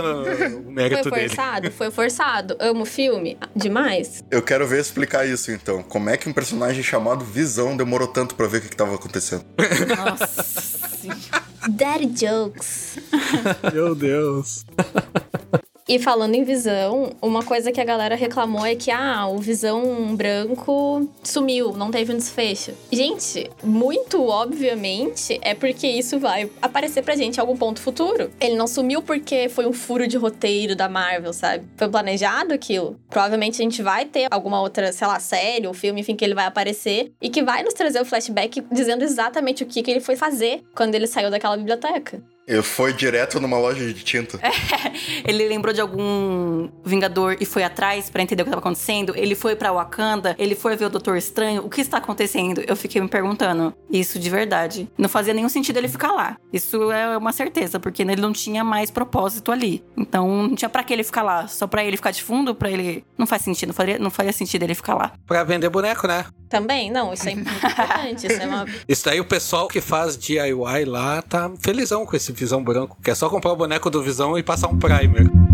[0.57, 1.27] o mérito dele.
[1.27, 1.73] Foi forçado, dele.
[1.73, 2.57] foi forçado.
[2.59, 4.23] Amo o filme demais.
[4.29, 5.81] Eu quero ver explicar isso então.
[5.81, 8.95] Como é que um personagem chamado Visão demorou tanto para ver o que, que tava
[8.95, 9.45] acontecendo?
[9.87, 10.89] Nossa.
[11.69, 12.97] Daddy jokes.
[13.73, 14.65] Meu Deus.
[15.89, 20.15] E falando em visão, uma coisa que a galera reclamou é que, ah, o visão
[20.15, 22.73] branco sumiu, não teve um desfecho.
[22.91, 28.29] Gente, muito obviamente é porque isso vai aparecer pra gente em algum ponto futuro.
[28.39, 31.65] Ele não sumiu porque foi um furo de roteiro da Marvel, sabe?
[31.75, 32.95] Foi planejado aquilo.
[33.09, 36.35] Provavelmente a gente vai ter alguma outra, sei lá, série ou filme, enfim, que ele
[36.35, 40.01] vai aparecer e que vai nos trazer o flashback dizendo exatamente o que, que ele
[40.01, 42.21] foi fazer quando ele saiu daquela biblioteca.
[42.49, 44.39] Ele foi direto numa loja de tinta.
[44.41, 44.49] É,
[45.29, 49.13] ele lembrou de algum Vingador e foi atrás para entender o que estava acontecendo.
[49.15, 51.63] Ele foi para Wakanda, ele foi ver o Doutor Estranho.
[51.63, 52.63] O que está acontecendo?
[52.65, 53.71] Eu fiquei me perguntando.
[53.91, 54.89] Isso de verdade.
[54.97, 56.37] Não fazia nenhum sentido ele ficar lá.
[56.51, 59.83] Isso é uma certeza, porque ele não tinha mais propósito ali.
[59.95, 61.47] Então não tinha para que ele ficar lá.
[61.47, 63.05] Só para ele ficar de fundo, para ele.
[63.15, 63.69] Não faz sentido.
[63.69, 65.11] Não faria, não faria sentido ele ficar lá.
[65.27, 66.25] Pra vender boneco, né?
[66.49, 68.25] Também, não, isso é muito importante.
[68.25, 68.65] Isso, é uma...
[68.87, 73.11] isso daí o pessoal que faz DIY lá tá felizão com esse Visão Branco, que
[73.11, 75.48] é só comprar o boneco do Visão e passar um primer.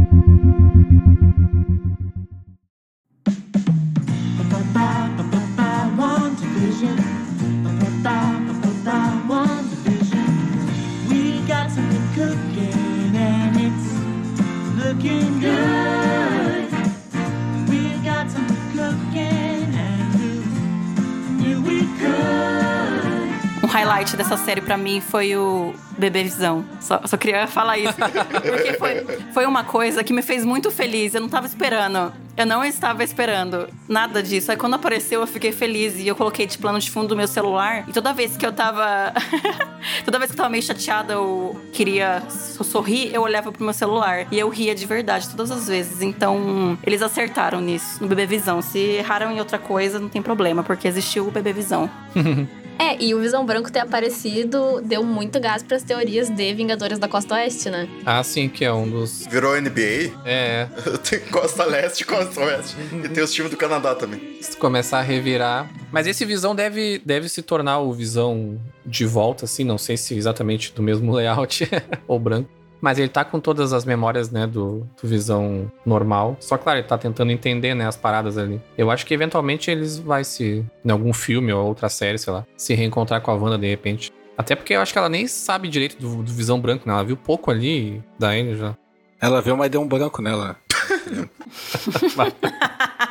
[23.95, 26.65] Highlight dessa série para mim foi o Bebezão.
[26.81, 27.93] Só, só queria falar isso.
[27.95, 31.15] Porque foi, foi uma coisa que me fez muito feliz.
[31.15, 32.11] Eu não tava esperando.
[32.35, 34.51] Eu não estava esperando nada disso.
[34.51, 37.27] Aí quando apareceu, eu fiquei feliz e eu coloquei de plano de fundo do meu
[37.27, 37.85] celular.
[37.87, 39.13] E toda vez que eu tava.
[40.03, 44.27] toda vez que eu tava meio chateada ou queria sorrir, eu olhava pro meu celular.
[44.29, 46.01] E eu ria de verdade todas as vezes.
[46.01, 48.61] Então, eles acertaram nisso, no Bebê Visão.
[48.61, 51.89] Se erraram em outra coisa, não tem problema, porque existiu o Bebê Visão.
[52.77, 56.99] É, e o Visão Branco ter aparecido deu muito gás para as teorias de Vingadores
[56.99, 57.87] da Costa Oeste, né?
[58.05, 59.25] Ah, sim, que é um dos.
[59.27, 60.11] Virou NBA?
[60.25, 60.67] É.
[61.07, 62.75] tem Costa Leste e Costa Oeste.
[63.03, 64.37] e tem os times do Canadá também.
[64.41, 65.69] Se começar a revirar.
[65.91, 70.15] Mas esse Visão deve, deve se tornar o Visão de volta, assim, não sei se
[70.15, 71.67] exatamente do mesmo layout
[72.07, 72.49] ou branco.
[72.85, 76.37] Mas ele tá com todas as memórias, né, do, do, Visão normal.
[76.39, 78.61] Só, claro, ele tá tentando entender, né, as paradas ali.
[78.77, 82.45] Eu acho que eventualmente eles vai se, em algum filme ou outra série, sei lá,
[82.55, 84.13] se reencontrar com a Wanda de repente.
[84.37, 86.93] Até porque eu acho que ela nem sabe direito do, do Visão Branco, né?
[86.93, 88.77] Ela viu pouco ali da N já.
[89.19, 90.55] Ela viu, mas deu um branco nela.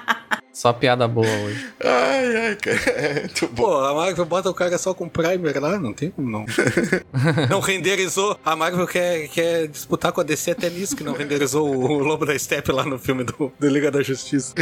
[0.55, 1.69] Só piada boa hoje.
[1.85, 2.77] Ai, ai, cara.
[2.97, 3.65] É muito bom.
[3.65, 6.47] Pô, a Marvel bota o cara só com primer lá, não tem como não.
[7.51, 8.39] não renderizou.
[8.45, 12.25] A Marvel quer, quer disputar com a DC até nisso, que não renderizou o Lobo
[12.25, 14.55] da Steppe lá no filme do, do Liga da Justiça.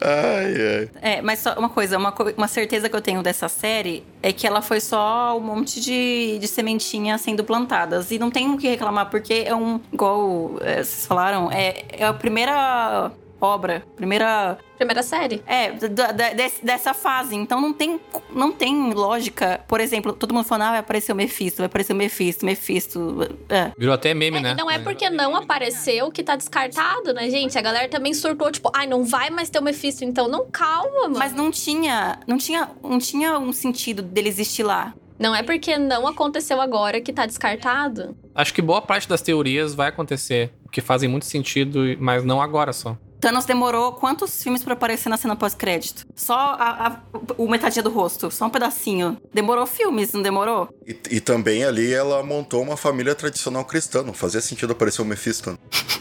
[0.00, 0.90] Ai, ai.
[1.00, 4.32] É, mas só uma coisa, uma, co- uma certeza que eu tenho dessa série é
[4.34, 8.10] que ela foi só um monte de, de sementinha sendo plantadas.
[8.10, 9.80] E não tem o que reclamar, porque é um.
[9.90, 14.58] Igual é, vocês falaram, é, é a primeira obra, primeira.
[14.76, 15.42] Primeira série.
[15.46, 17.34] É, da- da- desse- dessa fase.
[17.36, 18.00] Então não tem,
[18.32, 19.60] não tem lógica.
[19.68, 23.28] Por exemplo, todo mundo falando, ah, vai aparecer o Mephisto, vai aparecer o Mephisto, Mephisto.
[23.48, 23.72] É.
[23.78, 24.54] Virou até meme, É, né?
[24.58, 27.58] Não é porque não apareceu que tá descartado, né, gente?
[27.58, 31.02] A galera também surtou, tipo, ai, não vai mais ter o Mephisto, então não calma,
[31.02, 31.18] mano.
[31.18, 34.94] Mas não tinha, não tinha, não tinha um sentido dele existir lá.
[35.18, 38.16] Não é porque não aconteceu agora que tá descartado.
[38.34, 42.72] Acho que boa parte das teorias vai acontecer, que fazem muito sentido, mas não agora
[42.72, 42.96] só.
[43.20, 46.06] Thanos demorou quantos filmes pra aparecer na cena pós-crédito?
[46.16, 47.00] Só a, a-
[47.36, 49.18] o metadinha do rosto, só um pedacinho.
[49.32, 50.68] Demorou filmes, não demorou?
[50.86, 54.02] E, e também ali ela montou uma família tradicional cristã.
[54.02, 55.58] Não fazia sentido aparecer o Mephisto.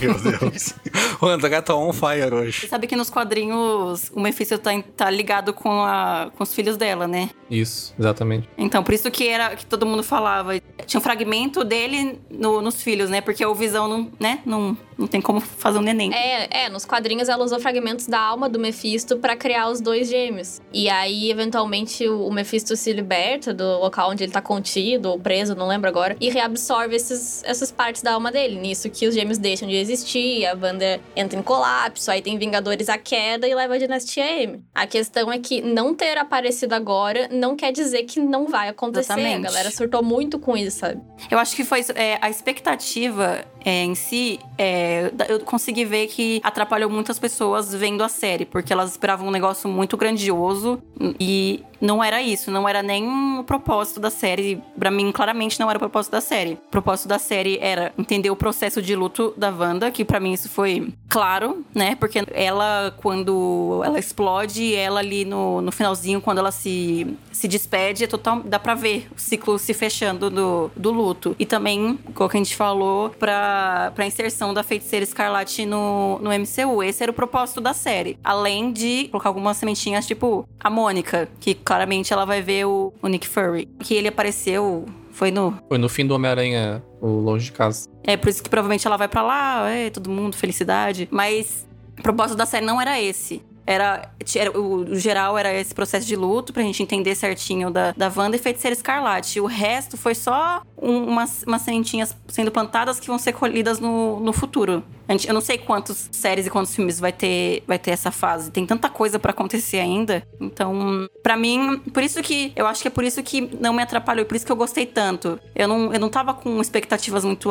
[0.00, 0.74] Meu Deus.
[1.20, 2.60] o André tá on fire hoje.
[2.60, 6.76] Você sabe que nos quadrinhos o Mephisto tá, tá ligado com, a, com os filhos
[6.76, 7.30] dela, né?
[7.50, 8.48] Isso, exatamente.
[8.56, 10.58] Então, por isso que era que todo mundo falava.
[10.86, 13.20] Tinha um fragmento dele no- nos filhos, né?
[13.20, 14.40] Porque o Visão não, né?
[14.46, 16.12] não, não tem como fazer um neném.
[16.14, 20.08] É, é, nos quadrinhos ela usou fragmentos da alma do Mephisto pra criar os dois
[20.08, 20.60] gêmeos.
[20.72, 25.18] E aí, eventualmente, o o Mephisto se liberta do local onde ele tá contido ou
[25.18, 28.58] preso, não lembro agora, e reabsorve esses, essas partes da alma dele.
[28.58, 32.88] Nisso que os gêmeos deixam de existir, a banda entra em colapso, aí tem Vingadores
[32.88, 34.62] à queda e leva a Dinastia M.
[34.74, 39.12] A questão é que não ter aparecido agora não quer dizer que não vai acontecer.
[39.12, 39.46] Exatamente.
[39.46, 41.00] A galera surtou muito com isso, sabe?
[41.30, 41.84] Eu acho que foi.
[41.94, 48.02] É, a expectativa é, em si, é, eu consegui ver que atrapalhou muitas pessoas vendo
[48.02, 50.82] a série, porque elas esperavam um negócio muito grandioso
[51.18, 53.04] e não era isso, não era nem
[53.40, 54.62] o propósito da série.
[54.78, 56.52] Pra mim, claramente não era o propósito da série.
[56.52, 60.32] O propósito da série era entender o processo de luto da Wanda, que pra mim
[60.32, 61.96] isso foi claro, né?
[61.96, 68.04] Porque ela, quando ela explode, ela ali no, no finalzinho, quando ela se, se despede,
[68.04, 71.34] é total, dá pra ver o ciclo se fechando do, do luto.
[71.36, 73.51] E também, como a gente falou, pra,
[73.94, 76.82] pra inserção da feiticeira escarlate no, no MCU.
[76.82, 78.18] Esse era o propósito da série.
[78.22, 83.08] Além de colocar algumas sementinhas, tipo a Mônica, que claramente ela vai ver o, o
[83.08, 83.66] Nick Fury.
[83.80, 84.86] Que ele apareceu.
[85.10, 85.58] Foi no.
[85.68, 87.88] Foi no fim do Homem-Aranha, o Longe de Casa.
[88.02, 91.06] É por isso que provavelmente ela vai pra lá, é, todo mundo, felicidade.
[91.10, 91.66] Mas
[91.98, 93.42] o propósito da série não era esse.
[93.66, 97.92] Era, era- o, o geral era esse processo de luto pra gente entender certinho da,
[97.96, 99.40] da Wanda e Feiticeira Escarlate.
[99.40, 104.18] O resto foi só um- umas, umas sementinhas sendo plantadas que vão ser colhidas no,
[104.20, 104.82] no futuro.
[105.08, 108.50] Eu não sei quantas séries e quantos filmes vai ter, vai ter essa fase.
[108.50, 110.26] Tem tanta coisa pra acontecer ainda.
[110.40, 112.52] Então, pra mim, por isso que.
[112.56, 114.86] Eu acho que é por isso que não me atrapalhou, por isso que eu gostei
[114.86, 115.38] tanto.
[115.54, 117.48] Eu não, eu não tava com expectativas muito,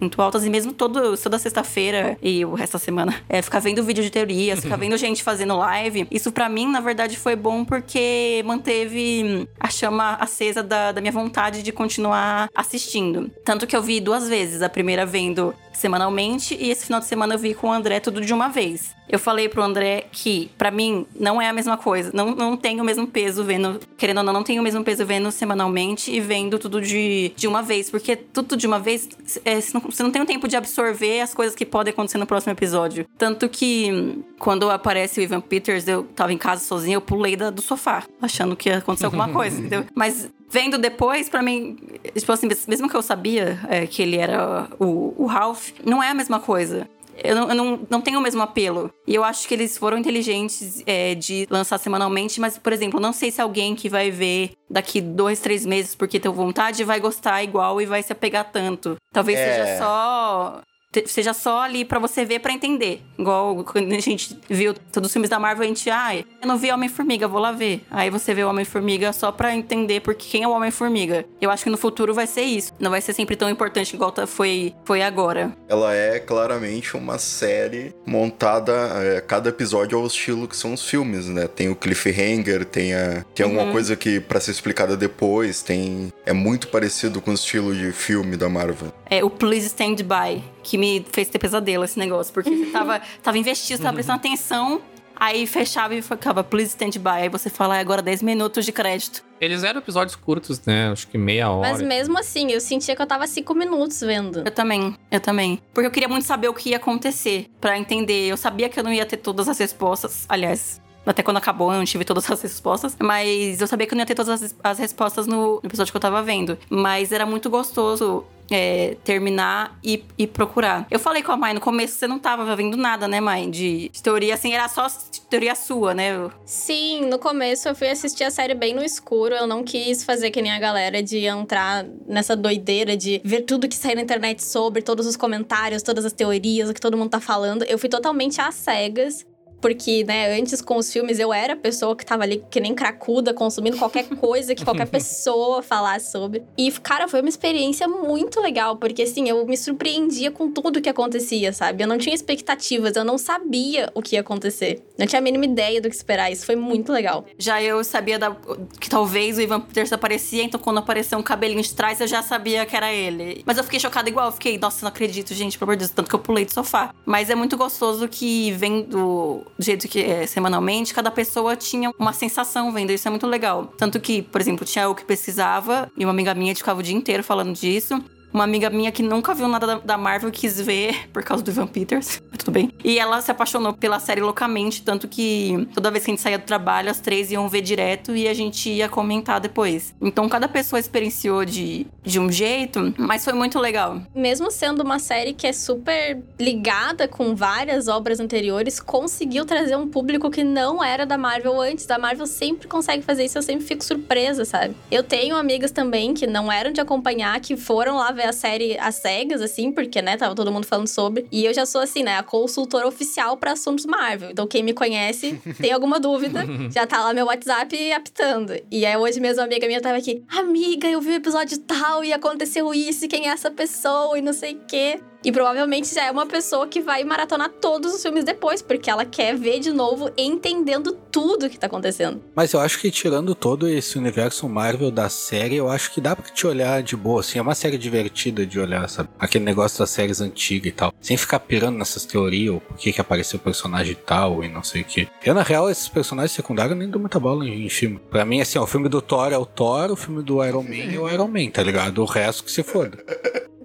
[0.00, 3.82] muito, altas, e mesmo todo, toda sexta-feira e o resto da semana, é, ficar vendo
[3.82, 6.06] vídeo de teorias, ficar vendo gente fazendo live.
[6.10, 11.12] Isso pra mim, na verdade, foi bom porque manteve a chama acesa da, da minha
[11.12, 13.30] vontade de continuar assistindo.
[13.44, 14.62] Tanto que eu vi duas vezes.
[14.62, 18.20] A primeira vendo semanalmente e esse final de semana eu vi com o André tudo
[18.20, 18.95] de uma vez.
[19.08, 22.10] Eu falei pro André que, pra mim, não é a mesma coisa.
[22.12, 23.78] Não, não tem o mesmo peso vendo.
[23.96, 27.46] Querendo ou não, não tem o mesmo peso vendo semanalmente e vendo tudo de, de
[27.46, 27.88] uma vez.
[27.90, 29.08] Porque tudo de uma vez,
[29.44, 32.18] é, você, não, você não tem o tempo de absorver as coisas que podem acontecer
[32.18, 33.06] no próximo episódio.
[33.16, 37.50] Tanto que, quando aparece o Ivan Peters, eu tava em casa sozinha, eu pulei da-
[37.50, 39.84] do sofá, achando que ia acontecer alguma coisa, entendeu?
[39.94, 41.76] Mas vendo depois, pra mim,
[42.16, 46.10] tipo assim, mesmo que eu sabia é, que ele era o, o Ralph, não é
[46.10, 46.88] a mesma coisa.
[47.22, 48.92] Eu, não, eu não, não tenho o mesmo apelo.
[49.06, 53.12] E eu acho que eles foram inteligentes é, de lançar semanalmente, mas, por exemplo, não
[53.12, 57.42] sei se alguém que vai ver daqui dois, três meses porque tem vontade vai gostar
[57.42, 58.96] igual e vai se apegar tanto.
[59.12, 59.64] Talvez É.
[59.66, 60.60] seja só.
[61.06, 63.02] Seja só ali pra você ver pra entender.
[63.18, 66.56] Igual quando a gente viu todos os filmes da Marvel, a gente, ai, eu não
[66.56, 67.82] vi Homem-Formiga, vou lá ver.
[67.90, 71.24] Aí você vê o Homem-Formiga só pra entender porque quem é o Homem-Formiga.
[71.40, 72.72] Eu acho que no futuro vai ser isso.
[72.78, 75.52] Não vai ser sempre tão importante igual tá- foi, foi agora.
[75.68, 81.26] Ela é claramente uma série montada, é, cada episódio ao estilo que são os filmes,
[81.26, 81.46] né?
[81.48, 86.32] Tem o cliffhanger, tem, a, tem alguma coisa que pra ser explicada depois, tem é
[86.32, 88.92] muito parecido com o estilo de filme da Marvel.
[89.08, 92.32] É o Please Stand By, que me fez ter pesadelo esse negócio.
[92.32, 94.80] Porque você tava, tava investido, você tava prestando atenção,
[95.14, 97.22] aí fechava e ficava Please Stand By.
[97.22, 99.24] Aí você fala, "Ah, agora 10 minutos de crédito.
[99.40, 100.90] Eles eram episódios curtos, né?
[100.90, 101.70] Acho que meia hora.
[101.70, 104.42] Mas mesmo assim, eu sentia que eu tava cinco minutos vendo.
[104.44, 105.60] Eu também, eu também.
[105.74, 108.28] Porque eu queria muito saber o que ia acontecer, pra entender.
[108.28, 110.24] Eu sabia que eu não ia ter todas as respostas.
[110.28, 112.96] Aliás, Até quando acabou, eu não tive todas as respostas.
[113.00, 115.96] Mas eu sabia que eu não ia ter todas as, as respostas no episódio que
[115.96, 116.58] eu tava vendo.
[116.68, 120.86] Mas era muito gostoso é, terminar e, e, procurar.
[120.90, 123.48] Eu falei com a Mai no começo, você não tava vendo nada, né, Mai?
[123.48, 124.86] De, de teoria, assim, era só
[125.28, 126.30] teoria sua, né?
[126.44, 129.34] Sim, no começo eu fui assistir a série bem no escuro.
[129.34, 133.68] Eu não quis fazer que nem a galera de entrar nessa doideira de ver tudo
[133.68, 137.10] que sai na internet sobre, todos os comentários, todas as teorias, o que todo mundo
[137.10, 137.64] tá falando.
[137.64, 139.26] Eu fui totalmente às cegas.
[139.66, 142.72] Porque, né, antes com os filmes eu era a pessoa que tava ali que nem
[142.72, 146.44] cracuda, consumindo qualquer coisa que qualquer pessoa falasse sobre.
[146.56, 150.88] E, cara, foi uma experiência muito legal, porque assim, eu me surpreendia com tudo que
[150.88, 151.82] acontecia, sabe?
[151.82, 154.84] Eu não tinha expectativas, eu não sabia o que ia acontecer.
[154.96, 156.30] Não tinha a mínima ideia do que esperar.
[156.30, 157.26] Isso foi muito legal.
[157.36, 158.36] Já eu sabia da,
[158.78, 162.22] que talvez o Ivan Peters aparecia, então quando apareceu um cabelinho de trás, eu já
[162.22, 163.42] sabia que era ele.
[163.44, 165.90] Mas eu fiquei chocada igual, eu fiquei, nossa, não acredito, gente, pelo amor de Deus,
[165.90, 166.94] tanto que eu pulei do sofá.
[167.04, 171.90] Mas é muito gostoso que vem do do jeito que é semanalmente, cada pessoa tinha
[171.98, 172.90] uma sensação vendo.
[172.90, 173.72] Isso é muito legal.
[173.76, 176.94] Tanto que, por exemplo, tinha o que pesquisava e uma amiga minha ficava o dia
[176.94, 178.02] inteiro falando disso.
[178.36, 181.66] Uma amiga minha que nunca viu nada da Marvel quis ver por causa do Ivan
[181.66, 182.20] Peters.
[182.36, 182.70] Tudo bem.
[182.84, 186.38] E ela se apaixonou pela série loucamente, tanto que toda vez que a gente saía
[186.38, 189.94] do trabalho, as três iam ver direto e a gente ia comentar depois.
[190.02, 194.02] Então cada pessoa experienciou de, de um jeito, mas foi muito legal.
[194.14, 199.88] Mesmo sendo uma série que é super ligada com várias obras anteriores, conseguiu trazer um
[199.88, 201.86] público que não era da Marvel antes.
[201.86, 204.76] Da Marvel sempre consegue fazer isso, eu sempre fico surpresa, sabe?
[204.90, 208.78] Eu tenho amigas também que não eram de acompanhar, que foram lá ver a série
[208.78, 211.26] às cegas, assim, porque, né, tava todo mundo falando sobre.
[211.30, 214.30] E eu já sou, assim, né, a consultora oficial para assuntos Marvel.
[214.30, 218.54] Então, quem me conhece, tem alguma dúvida, já tá lá meu WhatsApp apitando.
[218.70, 222.04] E aí, hoje mesmo, uma amiga minha tava aqui, amiga, eu vi o episódio tal
[222.04, 225.00] e aconteceu isso, e quem é essa pessoa, e não sei o quê.
[225.26, 229.04] E provavelmente já é uma pessoa que vai maratonar todos os filmes depois, porque ela
[229.04, 232.22] quer ver de novo, entendendo tudo que tá acontecendo.
[232.32, 236.14] Mas eu acho que tirando todo esse universo Marvel da série, eu acho que dá
[236.14, 237.40] pra te olhar de boa, assim.
[237.40, 239.08] É uma série divertida de olhar, sabe?
[239.18, 240.94] Aquele negócio das séries antigas e tal.
[241.00, 244.62] Sem ficar pirando nessas teorias, ou por que que apareceu o personagem tal e não
[244.62, 245.08] sei o que.
[245.24, 247.98] Eu, na real, esses personagens secundários nem dou muita bola em, em filme.
[248.10, 250.62] Pra mim, assim, ó, o filme do Thor é o Thor, o filme do Iron
[250.62, 252.00] Man é o Iron Man, tá ligado?
[252.00, 252.96] O resto que se foda.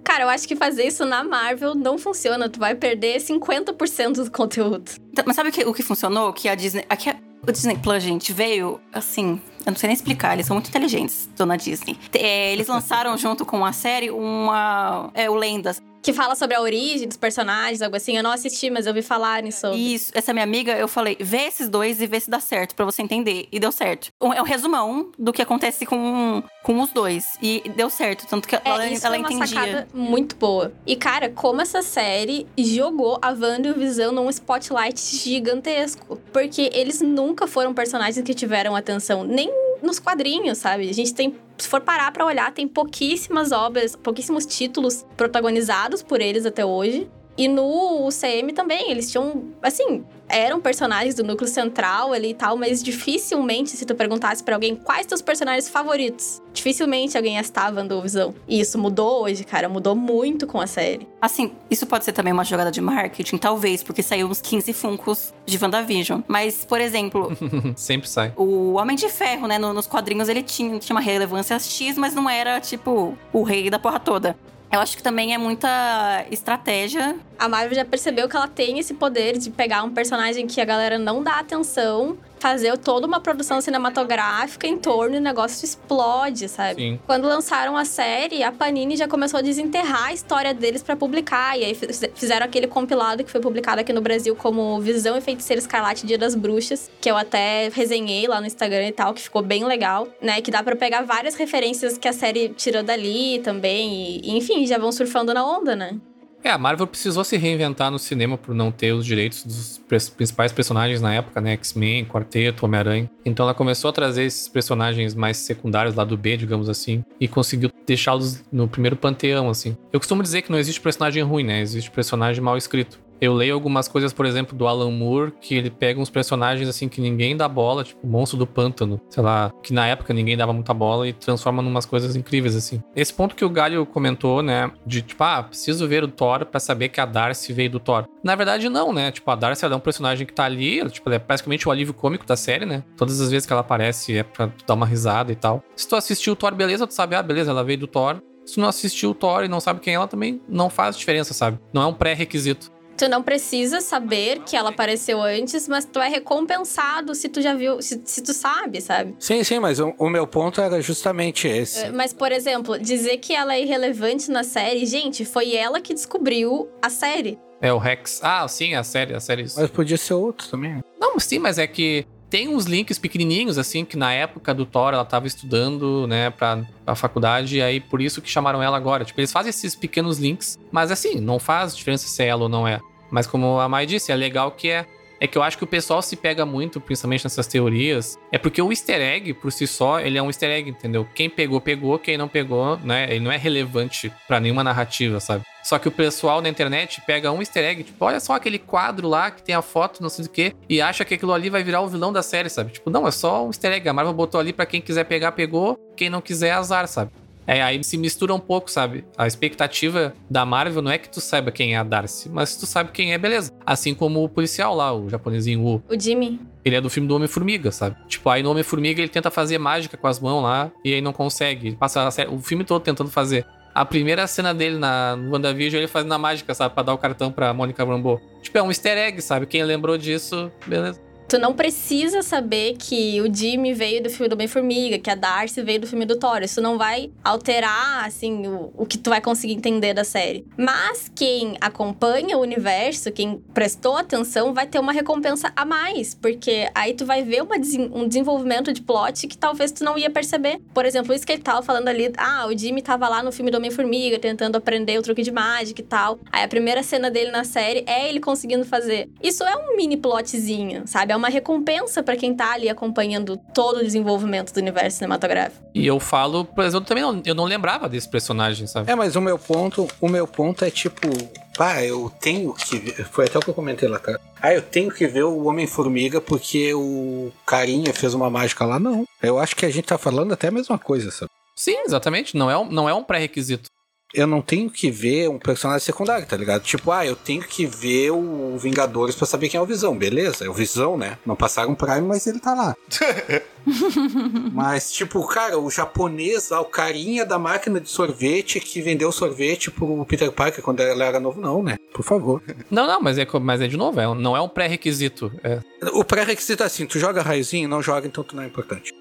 [0.04, 2.48] Cara, eu acho que fazer isso na Marvel não funciona.
[2.48, 4.90] Tu vai perder 50% do conteúdo.
[5.12, 6.32] Então, mas sabe o que, o que funcionou?
[6.32, 6.84] Que a Disney.
[6.88, 7.14] Aqui,
[7.46, 9.40] o Disney Plus, gente, veio assim.
[9.64, 11.96] Eu não sei nem explicar, eles são muito inteligentes, dona Disney.
[12.12, 15.10] É, eles lançaram junto com a série uma.
[15.14, 18.16] É, o Lendas que fala sobre a origem dos personagens, algo assim.
[18.16, 19.78] Eu não assisti, mas eu ouvi falarem sobre.
[19.78, 22.84] Isso, essa minha amiga, eu falei, vê esses dois e vê se dá certo, para
[22.84, 23.46] você entender.
[23.52, 24.08] E deu certo.
[24.20, 27.36] É um resumão do que acontece com, com os dois.
[27.40, 29.46] E deu certo, tanto que é, ela, isso ela é uma entendia.
[29.46, 30.72] Sacada muito boa.
[30.86, 36.20] E, cara, como essa série jogou a Wanda e o Visão num spotlight gigantesco.
[36.32, 39.50] Porque eles nunca foram personagens que tiveram atenção, nem
[39.82, 40.88] nos quadrinhos, sabe?
[40.88, 46.20] A gente tem se for parar para olhar, tem pouquíssimas obras, pouquíssimos títulos protagonizados por
[46.20, 47.08] eles até hoje.
[47.36, 52.56] E no UCM também, eles tinham, assim, eram personagens do núcleo central ali e tal,
[52.56, 58.00] mas dificilmente, se tu perguntasse para alguém quais teus personagens favoritos, dificilmente alguém estava no
[58.00, 58.34] Visão.
[58.48, 61.06] E isso mudou hoje, cara, mudou muito com a série.
[61.20, 65.32] Assim, isso pode ser também uma jogada de marketing, talvez, porque saiu uns 15 funcos
[65.44, 66.20] de WandaVision.
[66.26, 67.36] Mas, por exemplo.
[67.76, 68.32] Sempre sai.
[68.36, 72.28] O Homem de Ferro, né, nos quadrinhos ele tinha, tinha uma relevância X, mas não
[72.28, 74.36] era, tipo, o rei da porra toda.
[74.72, 77.14] Eu acho que também é muita estratégia.
[77.38, 80.64] A Marvel já percebeu que ela tem esse poder de pegar um personagem que a
[80.64, 86.48] galera não dá atenção fazer toda uma produção cinematográfica em torno e o negócio explode,
[86.48, 86.82] sabe?
[86.82, 87.00] Sim.
[87.06, 91.56] Quando lançaram a série, a Panini já começou a desenterrar a história deles para publicar.
[91.56, 91.74] E aí
[92.14, 96.18] fizeram aquele compilado que foi publicado aqui no Brasil como Visão e Feiticeiro Escarlate Dia
[96.18, 100.08] das Bruxas, que eu até resenhei lá no Instagram e tal, que ficou bem legal,
[100.20, 100.40] né?
[100.40, 104.20] Que dá para pegar várias referências que a série tirou dali também.
[104.20, 105.96] E, enfim, já vão surfando na onda, né?
[106.44, 109.80] É, a Marvel precisou se reinventar no cinema por não ter os direitos dos
[110.10, 111.52] principais personagens na época, né?
[111.52, 113.08] X-Men, Quarteto, Homem-Aranha.
[113.24, 117.28] Então ela começou a trazer esses personagens mais secundários lá do B, digamos assim, e
[117.28, 119.76] conseguiu deixá-los no primeiro panteão, assim.
[119.92, 121.60] Eu costumo dizer que não existe personagem ruim, né?
[121.60, 122.98] Existe personagem mal escrito.
[123.22, 126.88] Eu leio algumas coisas, por exemplo, do Alan Moore, que ele pega uns personagens assim
[126.88, 130.36] que ninguém dá bola, tipo o Monstro do Pântano, sei lá, que na época ninguém
[130.36, 132.82] dava muita bola e transforma numas coisas incríveis assim.
[132.96, 136.58] Esse ponto que o Galho comentou, né, de tipo, ah, preciso ver o Thor para
[136.58, 138.06] saber que a Darcy veio do Thor.
[138.24, 139.12] Na verdade não, né?
[139.12, 141.94] Tipo, a Darcy é um personagem que tá ali, tipo, ela é praticamente o alívio
[141.94, 142.82] cômico da série, né?
[142.96, 145.62] Todas as vezes que ela aparece é pra dar uma risada e tal.
[145.76, 148.20] Se tu assistiu o Thor, beleza, tu sabe, ah, beleza, ela veio do Thor.
[148.44, 151.32] Se não assistiu o Thor e não sabe quem é ela, também não faz diferença,
[151.32, 151.60] sabe?
[151.72, 152.71] Não é um pré-requisito.
[152.96, 157.54] Tu não precisa saber que ela apareceu antes, mas tu é recompensado se tu já
[157.54, 159.14] viu, se, se tu sabe, sabe?
[159.18, 161.90] Sim, sim, mas o, o meu ponto era justamente esse.
[161.90, 166.68] Mas, por exemplo, dizer que ela é irrelevante na série, gente, foi ela que descobriu
[166.80, 167.38] a série.
[167.60, 168.20] É o Rex.
[168.22, 169.46] Ah, sim, a série, a série.
[169.56, 170.82] Mas podia ser outro também.
[171.00, 174.94] Não, sim, mas é que tem uns links pequenininhos, assim, que na época do Thor
[174.94, 179.04] ela tava estudando, né, pra, pra faculdade, e aí por isso que chamaram ela agora.
[179.04, 182.48] Tipo, eles fazem esses pequenos links, mas assim, não faz diferença se é ela ou
[182.48, 182.80] não é.
[183.10, 184.86] Mas como a Mai disse, é legal que é.
[185.20, 188.18] É que eu acho que o pessoal se pega muito, principalmente nessas teorias.
[188.32, 191.06] É porque o easter egg, por si só, ele é um easter egg, entendeu?
[191.14, 191.96] Quem pegou, pegou.
[191.98, 193.06] Quem não pegou, né?
[193.08, 195.44] Ele não é relevante pra nenhuma narrativa, sabe?
[195.62, 199.08] Só que o pessoal na internet pega um easter egg, tipo, olha só aquele quadro
[199.08, 201.62] lá que tem a foto, não sei do que, e acha que aquilo ali vai
[201.62, 202.72] virar o vilão da série, sabe?
[202.72, 203.88] Tipo, não, é só um easter egg.
[203.88, 205.78] A Marvel botou ali pra quem quiser pegar, pegou.
[205.96, 207.10] Quem não quiser, azar, sabe?
[207.44, 209.04] É, aí se mistura um pouco, sabe?
[209.18, 212.60] A expectativa da Marvel não é que tu saiba quem é a Darcy, mas se
[212.60, 213.50] tu sabe quem é, beleza.
[213.66, 215.82] Assim como o policial lá, o japonesinho Wu.
[215.88, 216.40] O Jimmy.
[216.64, 217.96] Ele é do filme do Homem-Formiga, sabe?
[218.06, 221.12] Tipo, aí no Homem-Formiga ele tenta fazer mágica com as mãos lá e aí não
[221.12, 221.68] consegue.
[221.68, 223.44] Ele passa a série- o filme todo tentando fazer.
[223.74, 226.74] A primeira cena dele na, no WandaVision, ele fazendo a mágica, sabe?
[226.74, 228.20] Pra dar o cartão pra Mônica Rambeau.
[228.42, 229.46] Tipo, é um easter egg, sabe?
[229.46, 231.00] Quem lembrou disso, beleza.
[231.32, 235.62] Tu não precisa saber que o Jimmy veio do filme do Homem-Formiga, que a Darcy
[235.62, 236.42] veio do filme do Thor.
[236.42, 240.44] Isso não vai alterar, assim, o, o que tu vai conseguir entender da série.
[240.58, 246.14] Mas quem acompanha o universo, quem prestou atenção, vai ter uma recompensa a mais.
[246.14, 247.56] Porque aí tu vai ver uma
[247.94, 250.60] um desenvolvimento de plot que talvez tu não ia perceber.
[250.74, 252.12] Por exemplo, isso que ele tava falando ali.
[252.18, 255.80] Ah, o Jimmy tava lá no filme do Homem-Formiga, tentando aprender o truque de mágica
[255.80, 256.18] e tal.
[256.30, 259.08] Aí a primeira cena dele na série é ele conseguindo fazer.
[259.22, 261.10] Isso é um mini plotzinho, sabe?
[261.10, 265.64] É uma recompensa pra quem tá ali acompanhando todo o desenvolvimento do universo cinematográfico.
[265.72, 268.90] E eu falo, por exemplo, também não, eu não lembrava desse personagem, sabe?
[268.90, 271.08] É, mas o meu ponto, o meu ponto é tipo,
[271.56, 274.18] pá, eu tenho que ver, foi até o que eu comentei lá atrás.
[274.40, 279.06] Ah, eu tenho que ver o Homem-Formiga porque o carinha fez uma mágica lá, não.
[279.22, 281.30] Eu acho que a gente tá falando até a mesma coisa, sabe?
[281.54, 282.36] Sim, exatamente.
[282.36, 283.70] Não é um, não é um pré-requisito.
[284.14, 286.62] Eu não tenho que ver um personagem secundário, tá ligado?
[286.62, 290.44] Tipo, ah, eu tenho que ver o Vingadores pra saber quem é o Visão, beleza?
[290.44, 291.16] É o Visão, né?
[291.24, 292.76] Não passaram Prime, mas ele tá lá.
[294.52, 299.70] mas, tipo, cara, o japonês lá, o carinha da máquina de sorvete que vendeu sorvete
[299.70, 301.76] pro Peter Parker quando ele era novo, não, né?
[301.92, 302.42] Por favor.
[302.70, 305.32] Não, não, mas é, mas é de novo, é, um- não é um pré-requisito.
[305.42, 305.60] É.
[305.92, 308.92] O pré-requisito é assim, tu joga raiozinho, não joga, então tu não é importante.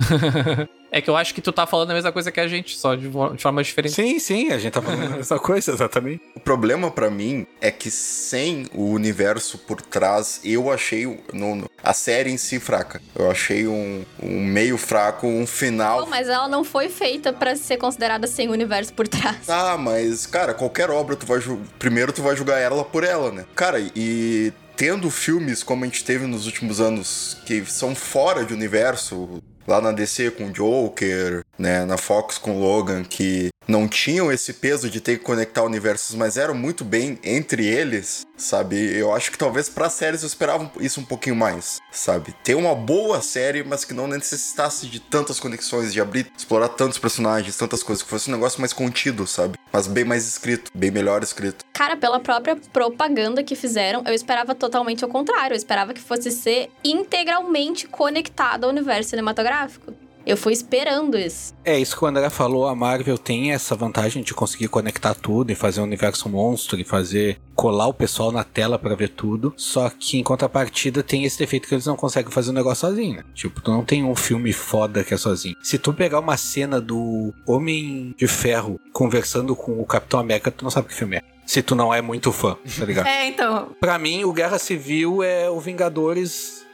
[0.90, 2.94] É que eu acho que tu tá falando a mesma coisa que a gente, só
[2.94, 3.94] de, de forma diferente.
[3.94, 6.22] Sim, sim, a gente tá falando a mesma coisa, exatamente.
[6.34, 11.56] O problema pra mim é que sem o universo por trás, eu achei o- no-
[11.56, 13.02] no- a série em si fraca.
[13.14, 16.06] Eu achei um, um meio fraco, um final.
[16.06, 19.46] Mas ela não foi feita pra ser considerada sem o universo por trás.
[19.46, 21.38] Ah, mas, cara, qualquer obra tu vai
[21.78, 23.44] primeiro tu vai julgar ela por ela, né?
[23.54, 28.54] Cara, e tendo filmes como a gente teve nos últimos anos que são fora de
[28.54, 34.54] universo, lá na DC com Joker, né, na Fox com Logan, que não tinham esse
[34.54, 38.76] peso de ter que conectar universos, mas eram muito bem entre eles, sabe?
[38.96, 42.34] Eu acho que talvez pra séries eu esperava isso um pouquinho mais, sabe?
[42.42, 46.98] Ter uma boa série, mas que não necessitasse de tantas conexões, de abrir, explorar tantos
[46.98, 49.58] personagens, tantas coisas, que fosse um negócio mais contido, sabe?
[49.70, 51.62] Mas bem mais escrito, bem melhor escrito.
[51.74, 55.52] Cara, pela própria propaganda que fizeram, eu esperava totalmente ao contrário.
[55.52, 59.92] Eu esperava que fosse ser integralmente conectado ao universo cinematográfico.
[60.28, 61.54] Eu fui esperando isso.
[61.64, 65.50] É, isso que o André falou, a Marvel tem essa vantagem de conseguir conectar tudo
[65.50, 69.54] e fazer um universo monstro e fazer colar o pessoal na tela pra ver tudo.
[69.56, 73.16] Só que em contrapartida tem esse defeito que eles não conseguem fazer o negócio sozinho.
[73.16, 73.24] né?
[73.34, 75.56] Tipo, tu não tem um filme foda que é sozinho.
[75.62, 80.62] Se tu pegar uma cena do Homem de Ferro conversando com o Capitão América, tu
[80.62, 81.22] não sabe que filme é.
[81.46, 83.06] Se tu não é muito fã, tá ligado?
[83.08, 83.70] É, então.
[83.80, 86.66] Pra mim, o Guerra Civil é o Vingadores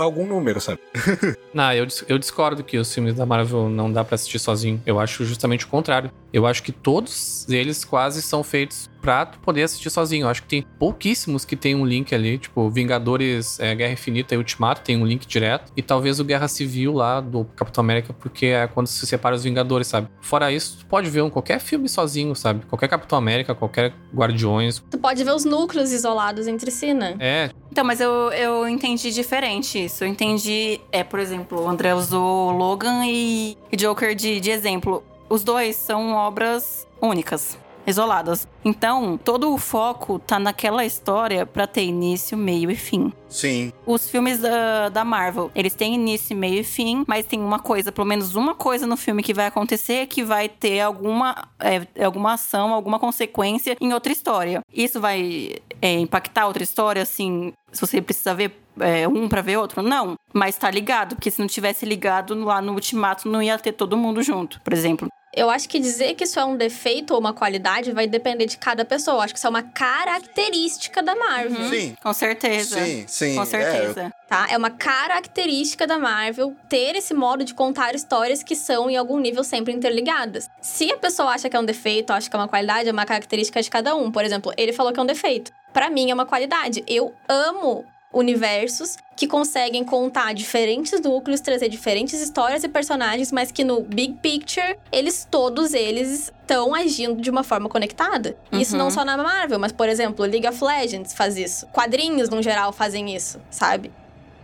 [0.00, 0.80] algum número, sabe?
[1.52, 4.82] Não, eu, eu discordo que os filmes da Marvel não dá pra assistir sozinho.
[4.84, 6.10] Eu acho justamente o contrário.
[6.30, 10.24] Eu acho que todos eles quase são feitos pra tu poder assistir sozinho.
[10.24, 14.34] Eu acho que tem pouquíssimos que tem um link ali, tipo Vingadores, é, Guerra Infinita
[14.34, 15.72] e Ultimato tem um link direto.
[15.74, 19.44] E talvez o Guerra Civil lá do Capitão América, porque é quando se separa os
[19.44, 20.08] Vingadores, sabe?
[20.20, 22.66] Fora isso, tu pode ver um qualquer filme sozinho, sabe?
[22.66, 24.82] Qualquer Capitão América, qualquer Guardiões.
[24.90, 27.16] Tu pode ver os núcleos isolados entre si, né?
[27.18, 30.02] É, Então, mas eu, eu entendi diferente isso.
[30.02, 35.04] Eu entendi, é, por exemplo, o André usou Logan e, Joker de, de exemplo.
[35.28, 37.58] Os dois são obras únicas.
[37.86, 38.48] Isoladas.
[38.64, 43.12] Então, todo o foco tá naquela história para ter início, meio e fim.
[43.28, 43.72] Sim.
[43.84, 47.92] Os filmes da, da Marvel, eles têm início, meio e fim, mas tem uma coisa,
[47.92, 52.34] pelo menos uma coisa no filme que vai acontecer que vai ter alguma, é, alguma
[52.34, 54.60] ação, alguma consequência em outra história.
[54.72, 59.56] Isso vai é, impactar outra história, assim, se você precisa ver é, um para ver
[59.56, 59.82] outro?
[59.82, 60.16] Não.
[60.32, 63.96] Mas tá ligado, porque se não tivesse ligado lá no Ultimato, não ia ter todo
[63.96, 65.08] mundo junto, por exemplo.
[65.36, 68.56] Eu acho que dizer que isso é um defeito ou uma qualidade vai depender de
[68.56, 69.18] cada pessoa.
[69.18, 71.60] Eu acho que isso é uma característica da Marvel.
[71.60, 71.68] Uhum.
[71.70, 71.96] Sim.
[72.02, 72.82] Com certeza.
[72.82, 73.34] Sim, sim.
[73.36, 74.12] Com É, certeza.
[74.28, 74.46] Tá?
[74.50, 79.18] É uma característica da Marvel ter esse modo de contar histórias que são, em algum
[79.20, 80.48] nível, sempre interligadas.
[80.60, 83.04] Se a pessoa acha que é um defeito, acha que é uma qualidade, é uma
[83.04, 84.10] característica de cada um.
[84.10, 85.52] Por exemplo, ele falou que é um defeito.
[85.72, 86.82] Pra mim, é uma qualidade.
[86.86, 87.84] Eu amo
[88.18, 94.14] universos que conseguem contar diferentes núcleos, trazer diferentes histórias e personagens, mas que no big
[94.22, 98.36] picture, eles todos eles estão agindo de uma forma conectada.
[98.52, 98.78] Isso Uhum.
[98.78, 101.66] não só na Marvel, mas por exemplo, League of Legends faz isso.
[101.68, 103.90] Quadrinhos no geral fazem isso, sabe?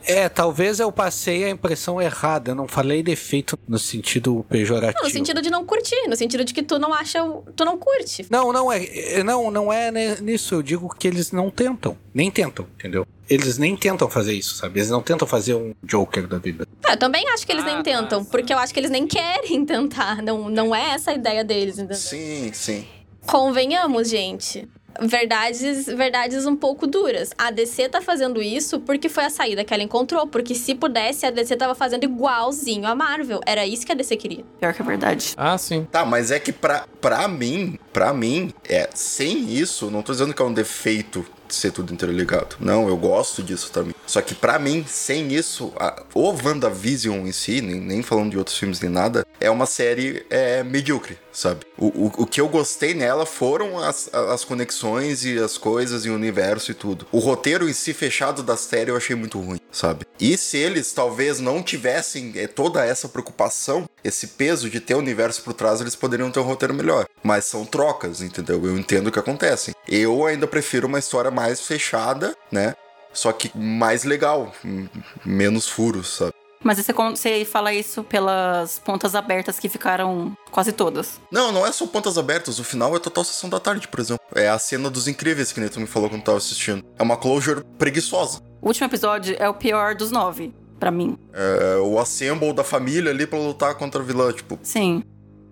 [0.07, 2.51] É, talvez eu passei a impressão errada.
[2.51, 4.99] Eu não falei defeito no sentido pejorativo.
[4.99, 7.65] Não, no sentido de não curtir, no sentido de que tu não acha, o- tu
[7.65, 8.27] não curte.
[8.31, 9.91] Não, não é, é- não, não é
[10.21, 10.55] nisso.
[10.57, 13.07] Eu digo que eles não tentam, nem tentam, entendeu?
[13.31, 14.79] Eles nem tentam fazer isso, sabe?
[14.81, 16.67] Eles não tentam fazer um Joker da vida.
[16.87, 18.29] É, eu também acho que eles Ah, nem tentam, sim.
[18.31, 20.21] porque eu acho que eles nem querem tentar.
[20.23, 21.97] Não, não é essa a ideia deles, entendeu?
[21.97, 22.87] Sim, sim.
[23.27, 24.69] Convenhamos, gente.
[25.01, 27.31] Verdades, verdades um pouco duras.
[27.37, 30.27] A DC tá fazendo isso porque foi a saída que ela encontrou.
[30.27, 33.41] Porque se pudesse, a DC tava fazendo igualzinho a Marvel.
[33.47, 34.45] Era isso que a DC queria.
[34.61, 35.35] Pior que é verdade.
[35.37, 35.87] Ah, sim.
[35.91, 40.35] Tá, mas é que pra, pra mim, pra mim, é, sem isso, não tô dizendo
[40.35, 42.57] que é um defeito de ser tudo interligado.
[42.61, 43.95] Não, eu gosto disso também.
[44.07, 48.39] Só que pra mim, sem isso, a, o WandaVision em si, nem, nem falando de
[48.39, 51.61] outros filmes nem nada, é uma série é, medíocre, sabe?
[51.77, 56.11] O, o, o que eu gostei nela foram as, as conexões e as coisas e
[56.11, 57.07] o universo e tudo.
[57.11, 60.07] O roteiro em si fechado da série eu achei muito ruim, sabe?
[60.21, 64.99] E se eles talvez não tivessem é, toda essa preocupação, esse peso de ter o
[64.99, 67.07] universo por trás, eles poderiam ter um roteiro melhor.
[67.23, 68.65] Mas são trocas, entendeu?
[68.65, 69.75] Eu entendo o que acontece.
[69.89, 72.75] Eu ainda prefiro uma história mais fechada, né?
[73.13, 74.55] Só que mais legal,
[75.25, 76.33] menos furos, sabe?
[76.65, 81.21] Mas você, você fala isso pelas pontas abertas que ficaram quase todas.
[81.31, 82.59] Não, não é só pontas abertas.
[82.59, 84.25] O final é total sessão da tarde, por exemplo.
[84.35, 86.85] É a cena dos incríveis que nem tu me falou quando tava assistindo.
[86.97, 88.41] É uma closure preguiçosa.
[88.61, 91.17] O último episódio é o pior dos nove, pra mim.
[91.33, 94.59] É o assemble da família ali pra lutar contra a vilã, tipo.
[94.65, 95.05] Sim.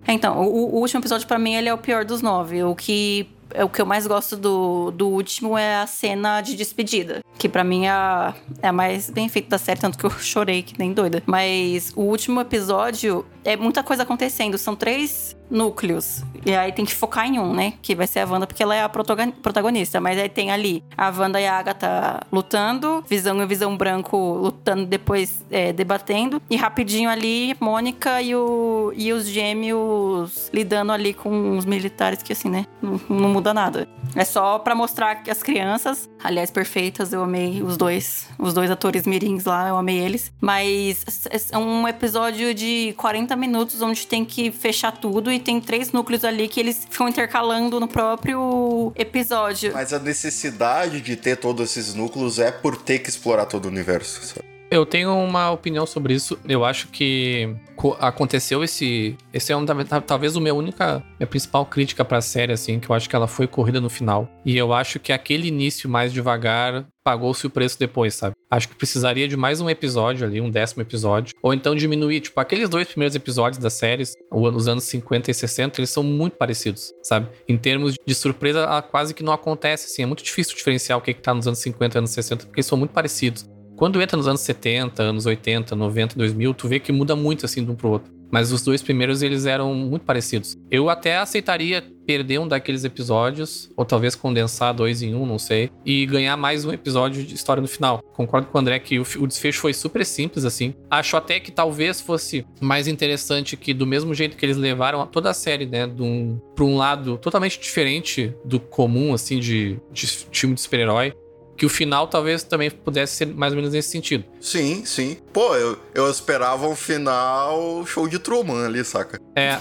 [0.05, 2.61] É, Então, o, o último episódio pra mim ele é o pior dos nove.
[2.65, 6.55] O que é o que eu mais gosto do, do último é a cena de
[6.55, 10.05] despedida, que pra mim é a, é a mais bem feita da série, tanto que
[10.05, 11.23] eu chorei que nem doida.
[11.25, 16.23] Mas o último episódio é muita coisa acontecendo, são três núcleos.
[16.45, 17.73] E aí tem que focar em um, né?
[17.81, 19.99] Que vai ser a Wanda, porque ela é a protagon- protagonista.
[20.01, 24.85] Mas aí tem ali a Wanda e a Agatha lutando, Visão e Visão Branco lutando,
[24.85, 26.41] depois é, debatendo.
[26.49, 32.33] E rapidinho ali, Mônica e, o, e os gêmeos lidando ali com os militares, que
[32.33, 32.65] assim, né?
[32.81, 33.87] Não, não muda nada.
[34.15, 38.27] É só pra mostrar que as crianças, aliás, perfeitas, eu amei os dois.
[38.37, 40.31] Os dois atores mirins lá, eu amei eles.
[40.41, 41.03] Mas
[41.51, 46.23] é um episódio de 40 minutos onde tem que fechar tudo e tem três núcleos
[46.23, 49.73] ali que eles ficam intercalando no próprio episódio.
[49.73, 53.67] Mas a necessidade de ter todos esses núcleos é por ter que explorar todo o
[53.67, 54.51] universo, sabe?
[54.69, 56.39] Eu tenho uma opinião sobre isso.
[56.47, 59.17] Eu acho que co- aconteceu esse.
[59.33, 59.65] Esse é um,
[60.07, 61.03] talvez o meu única.
[61.19, 64.29] Minha principal crítica pra série, assim, que eu acho que ela foi corrida no final.
[64.45, 68.35] E eu acho que aquele início mais devagar pagou-se o preço depois, sabe?
[68.49, 71.33] Acho que precisaria de mais um episódio ali, um décimo episódio.
[71.41, 75.33] Ou então diminuir, tipo, aqueles dois primeiros episódios das séries, o- nos anos 50 e
[75.33, 77.27] 60, eles são muito parecidos, sabe?
[77.47, 80.03] Em termos de surpresa, a- quase que não acontece, assim.
[80.03, 82.59] É muito difícil diferenciar o que, que tá nos anos 50 e anos 60, porque
[82.59, 83.45] eles são muito parecidos.
[83.77, 87.63] Quando entra nos anos 70, anos 80, 90, 2000, tu vê que muda muito assim
[87.65, 88.11] de um pro outro.
[88.31, 90.57] Mas os dois primeiros, eles eram muito parecidos.
[90.69, 95.69] Eu até aceitaria perder um daqueles episódios, ou talvez condensar dois em um, não sei,
[95.85, 98.01] e ganhar mais um episódio de história no final.
[98.13, 100.73] Concordo com o André que o, o desfecho foi super simples, assim.
[100.89, 105.29] Acho até que talvez fosse mais interessante que, do mesmo jeito que eles levaram toda
[105.29, 110.55] a série, né, um, pra um lado totalmente diferente do comum, assim, de, de filme
[110.55, 111.13] de super-herói,
[111.61, 114.25] que o final talvez também pudesse ser mais ou menos nesse sentido.
[114.39, 115.17] Sim, sim.
[115.31, 119.19] Pô, eu, eu esperava um final show de Truman ali, saca?
[119.35, 119.59] É.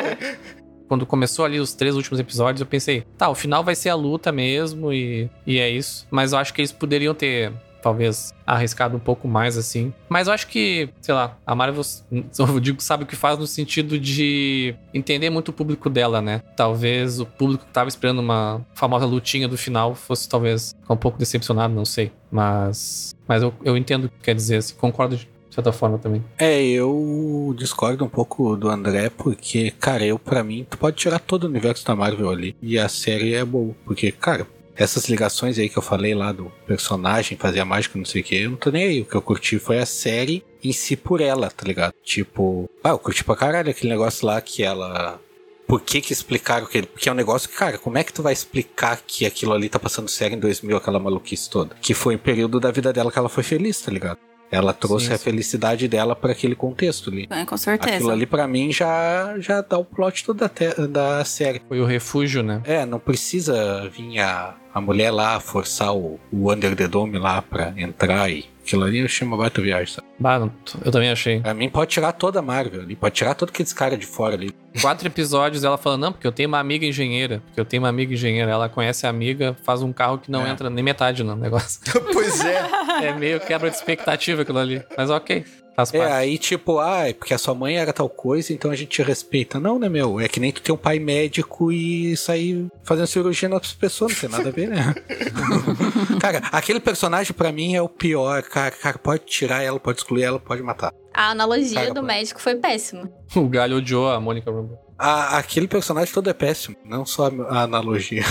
[0.88, 3.94] Quando começou ali os três últimos episódios, eu pensei, tá, o final vai ser a
[3.94, 6.06] luta mesmo e, e é isso.
[6.10, 7.52] Mas eu acho que eles poderiam ter
[7.82, 9.92] talvez arriscado um pouco mais assim.
[10.08, 11.82] Mas eu acho que, sei lá, a Marvel,
[12.38, 16.42] eu digo, sabe o que faz no sentido de entender muito o público dela, né?
[16.56, 21.18] Talvez o público que tava esperando uma famosa lutinha do final fosse talvez um pouco
[21.18, 22.12] decepcionado, não sei.
[22.30, 25.16] Mas, mas eu, eu entendo o que quer dizer, assim, concordo
[25.52, 26.24] de certa forma também.
[26.38, 31.18] É, eu discordo um pouco do André, porque, cara, eu, para mim, tu pode tirar
[31.18, 32.56] todo o universo da Marvel ali.
[32.62, 33.74] E a série é boa.
[33.84, 34.46] Porque, cara,
[34.76, 38.36] essas ligações aí que eu falei lá do personagem, fazer mágica, não sei o que,
[38.36, 39.00] eu não tô nem aí.
[39.02, 41.94] O que eu curti foi a série em si por ela, tá ligado?
[42.02, 45.20] Tipo, ah, eu curti pra caralho aquele negócio lá que ela.
[45.66, 48.22] Por que que explicaram que Porque é um negócio que, cara, como é que tu
[48.22, 51.74] vai explicar que aquilo ali tá passando sério em 2000, aquela maluquice toda?
[51.80, 54.18] Que foi um período da vida dela que ela foi feliz, tá ligado?
[54.50, 55.14] Ela trouxe sim, sim.
[55.14, 57.26] a felicidade dela para aquele contexto ali.
[57.30, 57.96] É, com certeza.
[57.96, 61.62] Aquilo ali para mim já já dá o plot todo da, da série.
[61.66, 62.60] Foi o refúgio, né?
[62.64, 67.42] É, não precisa vir a, a mulher lá forçar o, o Under the Dome lá
[67.42, 70.06] pra entrar e Aquilo ali eu achei uma baita viagem, sabe?
[70.18, 70.48] Bah,
[70.84, 71.40] eu também achei.
[71.40, 74.34] Pra mim pode tirar toda a Marvel ali, pode tirar todo aqueles caras de fora
[74.34, 74.54] ali.
[74.80, 77.88] Quatro episódios ela falando, não, porque eu tenho uma amiga engenheira, porque eu tenho uma
[77.88, 78.50] amiga engenheira.
[78.50, 80.50] Ela conhece a amiga, faz um carro que não é.
[80.50, 81.80] entra nem metade no negócio.
[82.12, 82.62] pois é.
[83.02, 84.82] É meio quebra de expectativa aquilo ali.
[84.96, 85.44] Mas ok.
[85.74, 86.12] Faz é, parte.
[86.12, 89.02] aí tipo, ah, é porque a sua mãe era tal coisa, então a gente te
[89.02, 89.58] respeita.
[89.58, 90.20] Não, né, meu?
[90.20, 94.20] É que nem tu ter um pai médico e sair fazendo cirurgia nas pessoas, não
[94.20, 94.94] tem nada a ver, né?
[96.20, 98.70] cara, aquele personagem para mim é o pior, cara.
[98.70, 100.92] Cara, pode tirar ela, pode excluir ela, pode matar.
[101.14, 102.06] A analogia cara, do pode.
[102.06, 103.10] médico foi péssima.
[103.34, 104.78] O Galho odiou a Mônica Rambeau.
[104.98, 108.22] aquele personagem todo é péssimo, não só a analogia.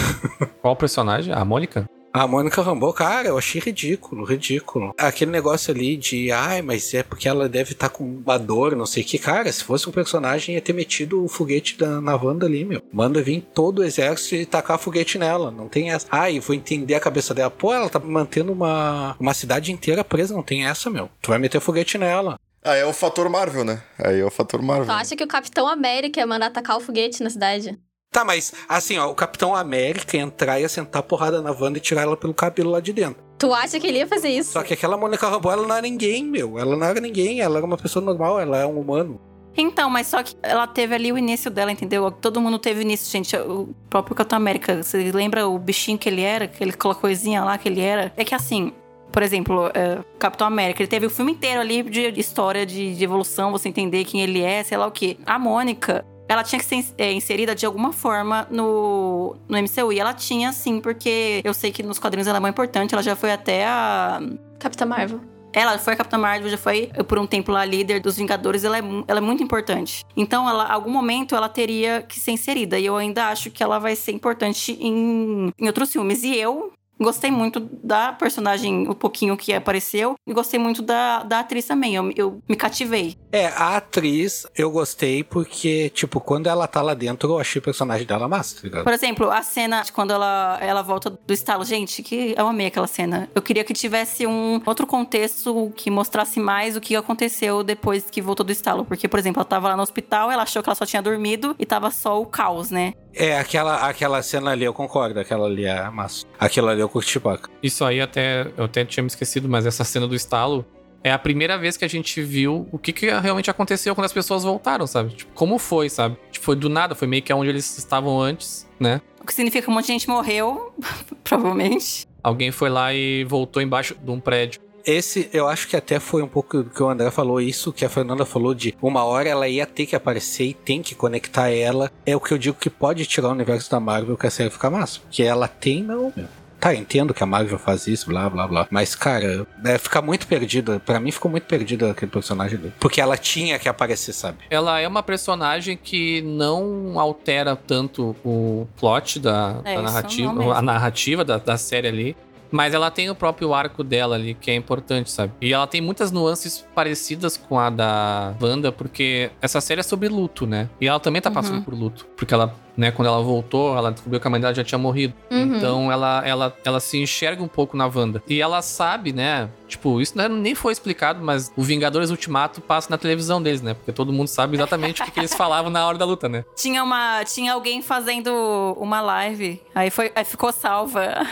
[0.61, 1.33] Qual personagem?
[1.33, 1.89] A Mônica?
[2.13, 4.93] A Mônica Rambeau, cara, eu achei ridículo, ridículo.
[4.97, 8.75] Aquele negócio ali de, ai, mas é porque ela deve estar tá com uma dor,
[8.75, 9.17] não sei o que.
[9.17, 12.81] Cara, se fosse um personagem, ia ter metido o foguete da, na Wanda ali, meu.
[12.91, 15.51] Manda vir todo o exército e tacar foguete nela.
[15.51, 16.05] Não tem essa.
[16.11, 17.49] Ai, vou entender a cabeça dela.
[17.49, 21.09] Pô, ela tá mantendo uma, uma cidade inteira presa, não tem essa, meu.
[21.21, 22.37] Tu vai meter foguete nela.
[22.63, 23.81] Aí é o fator Marvel, né?
[23.97, 24.85] Aí é o fator Marvel.
[24.85, 27.79] Tu acha que o Capitão América ia mandar atacar o foguete na cidade?
[28.11, 32.01] Tá, mas assim, ó, o Capitão América entrar e assentar porrada na Wanda e tirar
[32.01, 33.23] ela pelo cabelo lá de dentro.
[33.39, 34.51] Tu acha que ele ia fazer isso?
[34.51, 36.59] Só que aquela Mônica Rambeau, ela não era ninguém, meu.
[36.59, 39.19] Ela não era ninguém, ela era uma pessoa normal, ela é um humano.
[39.55, 42.11] Então, mas só que ela teve ali o início dela, entendeu?
[42.11, 43.35] Todo mundo teve início, gente.
[43.37, 46.45] O próprio Capitão América, você lembra o bichinho que ele era?
[46.45, 48.11] Aquela coisinha lá que ele era?
[48.17, 48.73] É que assim,
[49.09, 53.03] por exemplo, uh, Capitão América, ele teve o filme inteiro ali de história, de, de,
[53.03, 55.17] evolução, você entender quem ele é, sei lá o quê.
[55.25, 59.91] A Mônica, ela tinha que ser é, inserida de alguma forma no, no MCU.
[59.91, 62.93] E ela tinha, sim, porque eu sei que nos quadrinhos ela é muito importante.
[62.93, 64.21] Ela já foi até a.
[64.57, 65.19] Capitã Marvel.
[65.51, 68.77] Ela foi a Capitã Marvel, já foi por um tempo lá líder dos Vingadores, ela
[68.77, 70.05] é, ela é muito importante.
[70.15, 72.79] Então, ela, algum momento, ela teria que ser inserida.
[72.79, 76.23] E eu ainda acho que ela vai ser importante em, em outros filmes.
[76.23, 76.71] E eu,
[77.01, 81.95] Gostei muito da personagem, o pouquinho que apareceu, e gostei muito da, da atriz também.
[81.95, 83.17] Eu, eu me cativei.
[83.31, 87.63] É, a atriz eu gostei porque, tipo, quando ela tá lá dentro, eu achei o
[87.63, 88.83] personagem dela massa, tá ligado?
[88.83, 91.65] Por exemplo, a cena de quando ela, ela volta do estalo.
[91.65, 93.29] Gente, que eu amei aquela cena.
[93.33, 98.21] Eu queria que tivesse um outro contexto que mostrasse mais o que aconteceu depois que
[98.21, 98.85] voltou do estalo.
[98.85, 101.55] Porque, por exemplo, ela tava lá no hospital, ela achou que ela só tinha dormido
[101.57, 102.93] e tava só o caos, né?
[103.13, 106.25] É, aquela, aquela cena ali, eu concordo, aquela ali é massa.
[106.39, 107.49] Aquela ali eu curti paca.
[107.61, 110.65] Isso aí até, eu até tinha me esquecido, mas essa cena do estalo
[111.03, 114.13] é a primeira vez que a gente viu o que, que realmente aconteceu quando as
[114.13, 115.15] pessoas voltaram, sabe?
[115.15, 116.17] Tipo, como foi, sabe?
[116.31, 119.01] Tipo, foi do nada, foi meio que onde eles estavam antes, né?
[119.19, 120.73] O que significa que um monte de gente morreu,
[121.23, 122.07] provavelmente.
[122.23, 124.61] Alguém foi lá e voltou embaixo de um prédio.
[124.85, 127.85] Esse, eu acho que até foi um pouco do que o André falou, isso que
[127.85, 131.49] a Fernanda falou de uma hora ela ia ter que aparecer e tem que conectar
[131.49, 131.91] ela.
[132.05, 134.49] É o que eu digo que pode tirar o universo da Marvel que a série
[134.49, 134.99] fica massa.
[135.09, 136.27] Que ela tem, não, meu.
[136.61, 138.67] Tá, entendo que a Marvel faz isso, blá blá blá.
[138.69, 140.79] Mas, cara, é, fica muito perdida.
[140.79, 142.71] para mim ficou muito perdida aquele personagem ali.
[142.79, 144.37] Porque ela tinha que aparecer, sabe?
[144.47, 150.61] Ela é uma personagem que não altera tanto o plot da, é, da narrativa, a
[150.61, 152.15] narrativa da, da série ali.
[152.51, 155.31] Mas ela tem o próprio arco dela ali, que é importante, sabe?
[155.41, 160.09] E ela tem muitas nuances parecidas com a da Wanda, porque essa série é sobre
[160.09, 160.69] luto, né?
[160.79, 161.35] E ela também tá uhum.
[161.35, 162.05] passando por luto.
[162.17, 165.13] Porque ela, né, quando ela voltou, ela descobriu que a mãe dela já tinha morrido.
[165.31, 165.55] Uhum.
[165.55, 168.21] Então ela, ela, ela se enxerga um pouco na Wanda.
[168.27, 169.49] E ela sabe, né?
[169.67, 173.73] Tipo, isso nem foi explicado, mas o Vingadores Ultimato passa na televisão deles, né?
[173.73, 176.43] Porque todo mundo sabe exatamente o que, que, eles falavam na hora da luta, né?
[176.55, 177.23] Tinha uma.
[177.23, 178.31] Tinha alguém fazendo
[178.77, 179.61] uma live.
[179.73, 181.25] Aí, foi, aí ficou salva.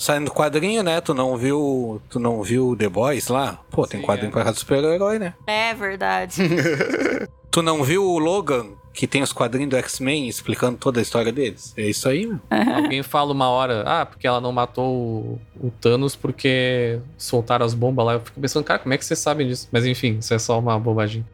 [0.00, 1.00] Saindo quadrinho, né?
[1.00, 3.60] Tu não viu, tu não viu The Boys lá?
[3.70, 4.32] Pô, tem Sim, quadrinho é.
[4.32, 5.34] pra cada super-herói, né?
[5.46, 6.42] É verdade.
[7.50, 11.32] Tu não viu o Logan, que tem os quadrinhos do X-Men explicando toda a história
[11.32, 11.74] deles?
[11.76, 12.40] É isso aí, mano.
[12.76, 17.74] Alguém fala uma hora, ah, porque ela não matou o, o Thanos porque soltaram as
[17.74, 18.12] bombas lá.
[18.12, 19.68] Eu fico pensando, cara, como é que vocês sabem disso?
[19.72, 21.26] Mas enfim, isso é só uma bobagem.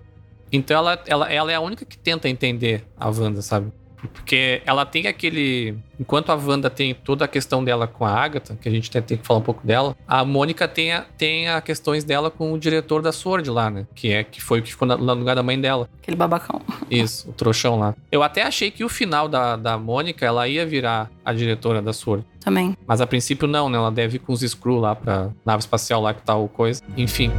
[0.50, 3.70] Então ela, ela, ela é a única que tenta entender a Wanda, sabe?
[4.06, 5.76] Porque ela tem aquele.
[5.98, 9.00] Enquanto a Wanda tem toda a questão dela com a Agatha, que a gente tem,
[9.00, 12.52] tem que falar um pouco dela, a Mônica tem, a, tem as questões dela com
[12.52, 13.86] o diretor da Sword lá, né?
[13.94, 15.88] Que, é, que foi o que ficou na, no lugar da mãe dela.
[16.02, 16.60] Aquele babacão.
[16.90, 17.94] Isso, o trouxão lá.
[18.12, 21.92] Eu até achei que o final da, da Mônica, ela ia virar a diretora da
[21.92, 22.24] Sword.
[22.40, 22.76] Também.
[22.86, 23.76] Mas a princípio não, né?
[23.76, 26.82] Ela deve ir com os Screw lá pra nave espacial lá que tá o coisa.
[26.96, 27.32] Enfim.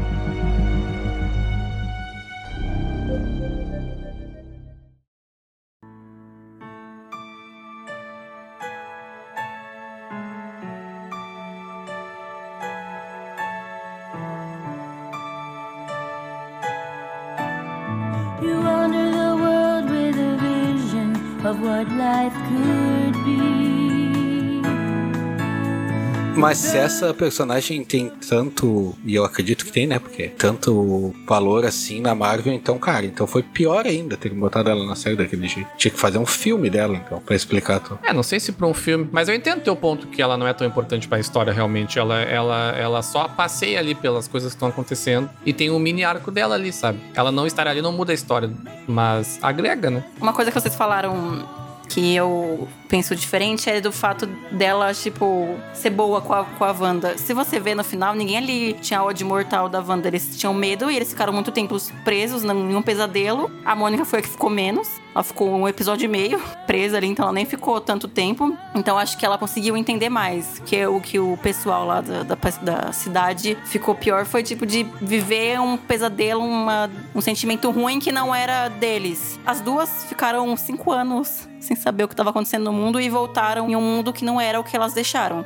[26.58, 30.00] Mas se essa personagem tem tanto, e eu acredito que tem, né?
[30.00, 34.84] Porque tanto valor assim na Marvel, então, cara, então foi pior ainda ter botado ela
[34.84, 35.70] na série daquele jeito.
[35.78, 38.00] Tinha que fazer um filme dela, então, pra explicar tudo.
[38.04, 40.48] É, não sei se pra um filme, mas eu entendo teu ponto que ela não
[40.48, 42.00] é tão importante pra história realmente.
[42.00, 46.04] Ela, ela, ela só passeia ali pelas coisas que estão acontecendo e tem um mini
[46.04, 47.00] arco dela ali, sabe?
[47.14, 48.50] Ela não estar ali não muda a história,
[48.88, 50.04] mas agrega, né?
[50.20, 55.90] Uma coisa que vocês falaram que eu penso diferente é do fato dela, tipo, ser
[55.90, 57.18] boa com a, com a Wanda.
[57.18, 60.08] Se você vê no final, ninguém ali tinha ódio mortal da Wanda.
[60.08, 63.52] Eles tinham medo e eles ficaram muito tempo presos em um pesadelo.
[63.66, 64.88] A Mônica foi a que ficou menos.
[65.14, 68.56] Ela ficou um episódio e meio presa ali, então ela nem ficou tanto tempo.
[68.76, 70.62] Então acho que ela conseguiu entender mais.
[70.66, 74.84] Que o que o pessoal lá da, da, da cidade ficou pior foi tipo de
[75.02, 79.40] viver um pesadelo, uma, um sentimento ruim que não era deles.
[79.46, 83.70] As duas ficaram cinco anos sem saber o que estava acontecendo no mundo e voltaram
[83.70, 85.46] em um mundo que não era o que elas deixaram.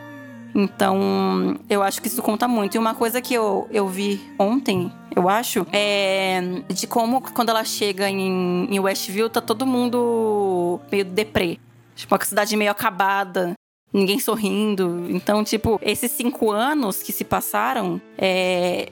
[0.53, 2.76] Então, eu acho que isso conta muito.
[2.76, 7.64] E uma coisa que eu, eu vi ontem, eu acho, é de como quando ela
[7.64, 11.57] chega em, em Westview, tá todo mundo meio deprê.
[11.95, 13.53] Tipo, uma cidade meio acabada.
[13.93, 15.05] Ninguém sorrindo.
[15.09, 18.89] Então, tipo, esses cinco anos que se passaram é,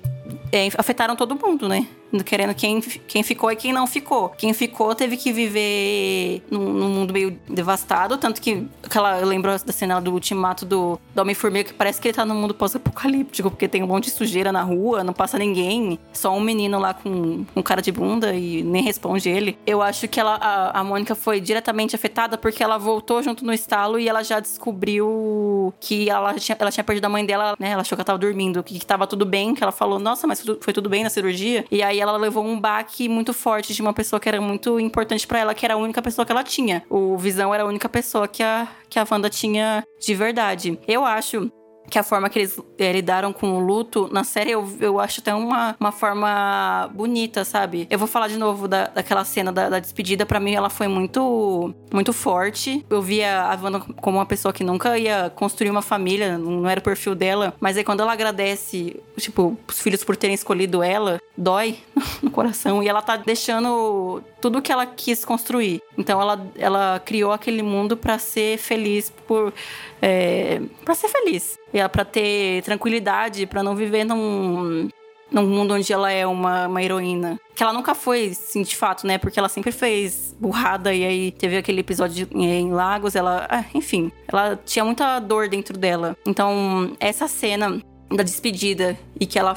[0.52, 1.88] é, afetaram todo mundo, né?
[2.26, 4.30] Querendo quem, quem ficou e quem não ficou.
[4.30, 8.18] Quem ficou teve que viver num, num mundo meio devastado.
[8.18, 12.08] Tanto que aquela, eu lembro da cena do ultimato do, do Homem-Formiga, que parece que
[12.08, 15.38] ele tá num mundo pós-apocalíptico, porque tem um monte de sujeira na rua, não passa
[15.38, 16.00] ninguém.
[16.14, 19.58] Só um menino lá com um cara de bunda e nem responde ele.
[19.66, 23.54] Eu acho que ela, a, a Mônica foi diretamente afetada porque ela voltou junto no
[23.54, 27.70] estalo e ela já descobriu que ela tinha, ela tinha perdido a mãe dela, né?
[27.72, 30.26] Ela achou que ela tava dormindo, que, que tava tudo bem, que ela falou, nossa,
[30.26, 31.66] mas foi tudo bem na cirurgia.
[31.70, 35.26] E aí ela levou um baque muito forte de uma pessoa que era muito importante
[35.26, 36.84] para ela, que era a única pessoa que ela tinha.
[36.90, 40.80] O Visão era a única pessoa que a, que a Wanda tinha de verdade.
[40.88, 41.52] Eu acho
[41.90, 45.22] que a forma que eles é, lidaram com o luto na série eu, eu acho
[45.22, 47.88] até uma, uma forma bonita, sabe?
[47.90, 50.26] Eu vou falar de novo da, daquela cena da, da despedida.
[50.26, 52.86] para mim, ela foi muito, muito forte.
[52.90, 56.80] Eu via a Wanda como uma pessoa que nunca ia construir uma família, não era
[56.80, 57.54] o perfil dela.
[57.60, 61.80] Mas aí quando ela agradece, tipo, os filhos por terem escolhido ela, dói
[62.22, 62.84] no coração.
[62.84, 65.82] E ela tá deixando tudo que ela quis construir.
[65.98, 69.54] Então ela, ela criou aquele mundo para ser feliz por
[70.02, 71.58] é, para ser feliz.
[71.74, 74.90] E para ter tranquilidade, para não viver num,
[75.32, 77.40] num mundo onde ela é uma, uma heroína.
[77.56, 79.18] Que ela nunca foi, sim, de fato, né?
[79.18, 83.46] Porque ela sempre fez burrada e aí teve aquele episódio em Lagos, ela.
[83.50, 86.18] Ah, enfim, ela tinha muita dor dentro dela.
[86.26, 89.56] Então, essa cena da despedida e que ela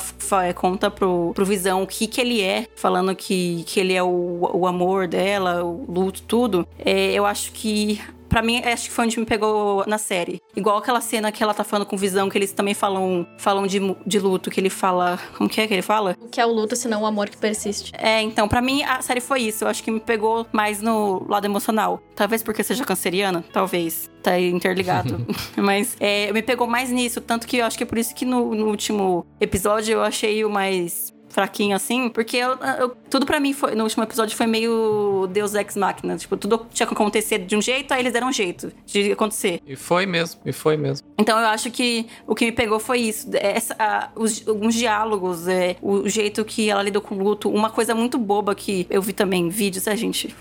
[0.54, 4.50] conta pro, pro Visão o que que ele é, falando que, que ele é o,
[4.52, 8.00] o amor dela, o luto, tudo, é, eu acho que
[8.32, 10.40] Pra mim, acho que foi onde me pegou na série.
[10.56, 13.78] Igual aquela cena que ela tá falando com Visão, que eles também falam, falam de,
[14.06, 15.20] de luto, que ele fala.
[15.36, 16.16] Como que é que ele fala?
[16.18, 17.92] O que é o luto, senão o amor que persiste.
[17.94, 19.64] É, então, para mim a série foi isso.
[19.64, 22.00] Eu acho que me pegou mais no lado emocional.
[22.16, 24.10] Talvez porque seja canceriana, talvez.
[24.22, 25.26] Tá interligado.
[25.54, 27.20] Mas é, me pegou mais nisso.
[27.20, 30.42] Tanto que eu acho que é por isso que no, no último episódio eu achei
[30.42, 34.46] o mais fraquinho assim, porque eu, eu, tudo para mim foi, no último episódio foi
[34.46, 36.16] meio Deus Ex Machina.
[36.16, 39.60] Tipo, tudo tinha que acontecer de um jeito, aí eles deram um jeito de acontecer.
[39.66, 41.06] E foi mesmo, e foi mesmo.
[41.18, 43.28] Então eu acho que o que me pegou foi isso.
[43.32, 47.48] Essa, a, os, alguns diálogos, é, o jeito que ela lidou com o luto.
[47.50, 50.34] Uma coisa muito boba que eu vi também vídeos, é, gente?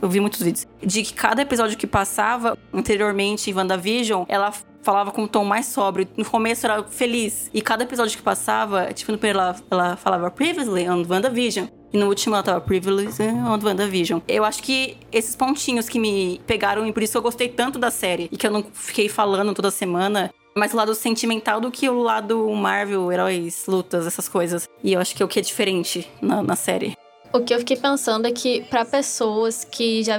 [0.00, 0.66] Eu vi muitos vídeos.
[0.82, 4.52] De que cada episódio que passava anteriormente em WandaVision, ela
[4.88, 6.08] falava com um tom mais sóbrio.
[6.16, 7.50] No começo era feliz.
[7.52, 11.66] E cada episódio que passava, tipo, no primeiro ela, ela falava Previously on WandaVision.
[11.92, 14.20] E no último ela tava Privilege on WandaVision.
[14.26, 17.90] Eu acho que esses pontinhos que me pegaram e por isso eu gostei tanto da
[17.90, 18.30] série.
[18.32, 20.30] E que eu não fiquei falando toda semana.
[20.56, 24.66] Mais o lado sentimental do que o lado Marvel, heróis, lutas, essas coisas.
[24.82, 26.96] E eu acho que é o que é diferente na, na série.
[27.32, 30.18] O que eu fiquei pensando é que para pessoas que já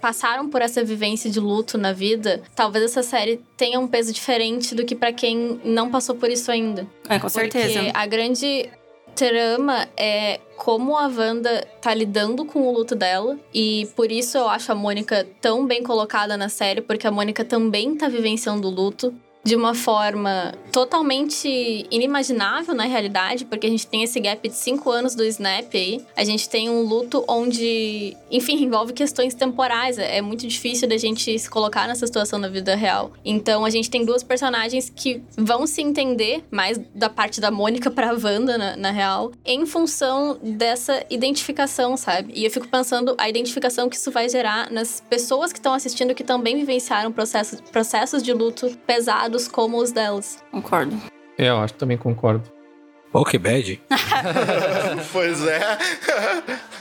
[0.00, 4.74] passaram por essa vivência de luto na vida, talvez essa série tenha um peso diferente
[4.74, 6.86] do que para quem não passou por isso ainda.
[7.08, 7.80] É, com certeza.
[7.80, 8.70] Porque a grande
[9.16, 13.38] trama é como a Wanda tá lidando com o luto dela.
[13.52, 17.44] E por isso eu acho a Mônica tão bem colocada na série, porque a Mônica
[17.44, 19.14] também tá vivenciando o luto.
[19.46, 24.90] De uma forma totalmente inimaginável na realidade, porque a gente tem esse gap de cinco
[24.90, 26.04] anos do Snap aí.
[26.14, 29.96] A gente tem um luto onde, enfim, envolve questões temporais.
[29.96, 33.10] É muito difícil da gente se colocar nessa situação na vida real.
[33.24, 37.90] Então a gente tem duas personagens que vão se entender mais da parte da Mônica
[37.90, 42.34] pra Wanda, na, na real, em função dessa identificação, sabe?
[42.34, 46.14] E eu fico pensando a identificação que isso vai gerar nas pessoas que estão assistindo
[46.14, 48.76] que também vivenciaram processos, processos de luto
[49.36, 50.42] pesados como os delas.
[50.50, 50.96] Concordo.
[51.38, 52.50] É, eu acho também concordo.
[53.12, 53.80] Pô, que bad.
[55.12, 55.78] pois é.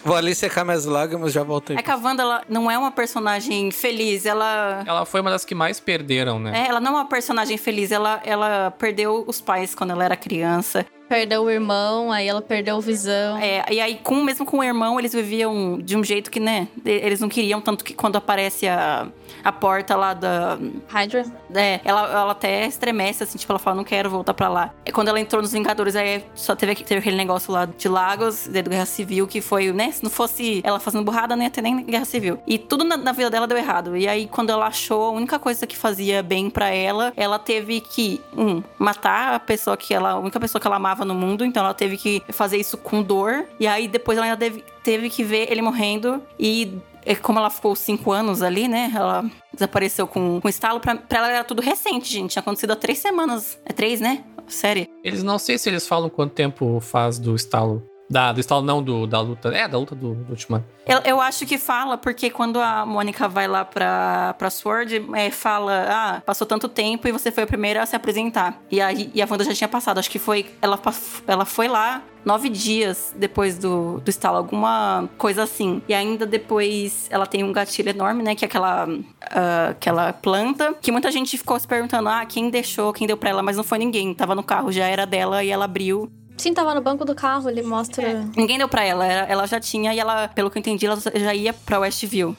[0.04, 1.78] Vou ali secar minhas lágrimas já volto aí.
[1.78, 4.26] É que a Wanda, ela não é uma personagem feliz.
[4.26, 4.84] Ela.
[4.86, 6.66] Ela foi uma das que mais perderam, né?
[6.66, 7.92] É, ela não é uma personagem feliz.
[7.92, 10.86] Ela, ela perdeu os pais quando ela era criança.
[11.08, 13.38] Perdeu o irmão, aí ela perdeu visão.
[13.38, 16.68] É, e aí, com, mesmo com o irmão, eles viviam de um jeito que, né?
[16.84, 19.08] Eles não queriam, tanto que quando aparece a,
[19.44, 20.58] a porta lá da.
[20.88, 21.26] Hydra?
[21.54, 24.74] É, ela, ela até estremece, assim, tipo, ela fala, não quero voltar pra lá.
[24.86, 28.48] E quando ela entrou nos Vingadores, aí só teve, teve aquele negócio lá de Lagos,
[28.48, 29.92] da Guerra Civil, que foi, né?
[29.92, 32.40] Se não fosse ela fazendo burrada, não ia ter nem Guerra Civil.
[32.48, 33.96] E tudo na, na vida dela deu errado.
[33.96, 37.80] E aí, quando ela achou a única coisa que fazia bem pra ela, ela teve
[37.80, 41.44] que, um, matar a pessoa que ela, a única pessoa que ela amava no mundo,
[41.44, 43.46] então ela teve que fazer isso com dor.
[43.60, 47.50] E aí, depois ela ainda teve, teve que ver ele morrendo e é, como ela
[47.50, 48.92] ficou cinco anos ali, né?
[48.94, 49.24] Ela
[49.54, 50.80] desapareceu com, com estalo.
[50.80, 52.32] Pra, pra ela era tudo recente, gente.
[52.32, 53.60] Tinha acontecido há três semanas.
[53.66, 54.24] É três, né?
[54.48, 54.90] Série.
[55.04, 57.84] Eles não sei se eles falam quanto tempo faz do estalo.
[58.10, 59.50] Da, do estalo não, do, da luta.
[59.50, 60.66] É, da luta do, do Ultimato.
[60.86, 65.32] Eu, eu acho que fala, porque quando a Mônica vai lá pra, pra Sword, é,
[65.32, 68.62] fala: Ah, passou tanto tempo e você foi a primeira a se apresentar.
[68.70, 69.98] E, aí, e a Wanda já tinha passado.
[69.98, 70.46] Acho que foi.
[70.62, 70.80] Ela,
[71.26, 75.82] ela foi lá nove dias depois do, do estalo, alguma coisa assim.
[75.88, 78.36] E ainda depois ela tem um gatilho enorme, né?
[78.36, 78.88] Que é aquela,
[79.32, 80.76] ah, aquela planta.
[80.80, 83.42] Que muita gente ficou se perguntando: Ah, quem deixou, quem deu pra ela?
[83.42, 84.14] Mas não foi ninguém.
[84.14, 86.12] Tava no carro, já era dela e ela abriu.
[86.38, 88.26] Sim, tava no banco do carro, ele mostra.
[88.36, 91.34] Ninguém deu pra ela, ela já tinha e ela, pelo que eu entendi, ela já
[91.34, 92.36] ia pra Westview.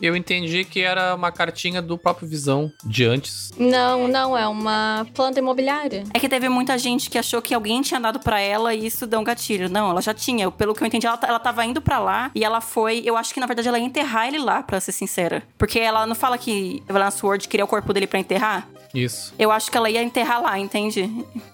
[0.00, 3.52] Eu entendi que era uma cartinha do próprio Visão de antes.
[3.56, 6.04] Não, não, é uma planta imobiliária.
[6.12, 9.06] É que teve muita gente que achou que alguém tinha dado pra ela e isso
[9.06, 9.68] deu um gatilho.
[9.68, 10.50] Não, ela já tinha.
[10.50, 13.02] Pelo que eu entendi, ela, ela tava indo pra lá e ela foi.
[13.04, 15.42] Eu acho que na verdade ela ia enterrar ele lá, pra ser sincera.
[15.56, 18.68] Porque ela não fala que Evelyn Sword queria o corpo dele pra enterrar.
[18.94, 19.34] Isso.
[19.38, 21.10] Eu acho que ela ia enterrar lá, entende?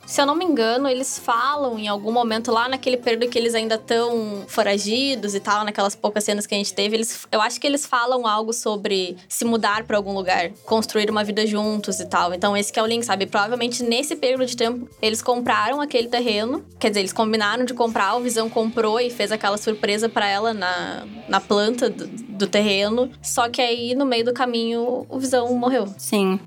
[0.07, 3.55] Se eu não me engano, eles falam em algum momento lá naquele período que eles
[3.55, 7.61] ainda estão foragidos e tal, naquelas poucas cenas que a gente teve, eles, eu acho
[7.61, 12.07] que eles falam algo sobre se mudar pra algum lugar, construir uma vida juntos e
[12.07, 12.34] tal.
[12.34, 13.24] Então esse que é o link, sabe?
[13.26, 18.16] Provavelmente nesse período de tempo eles compraram aquele terreno, quer dizer, eles combinaram de comprar,
[18.16, 23.11] o Visão comprou e fez aquela surpresa pra ela na, na planta do, do terreno.
[23.22, 25.86] Só que aí no meio do caminho o Visão morreu.
[25.97, 26.38] Sim.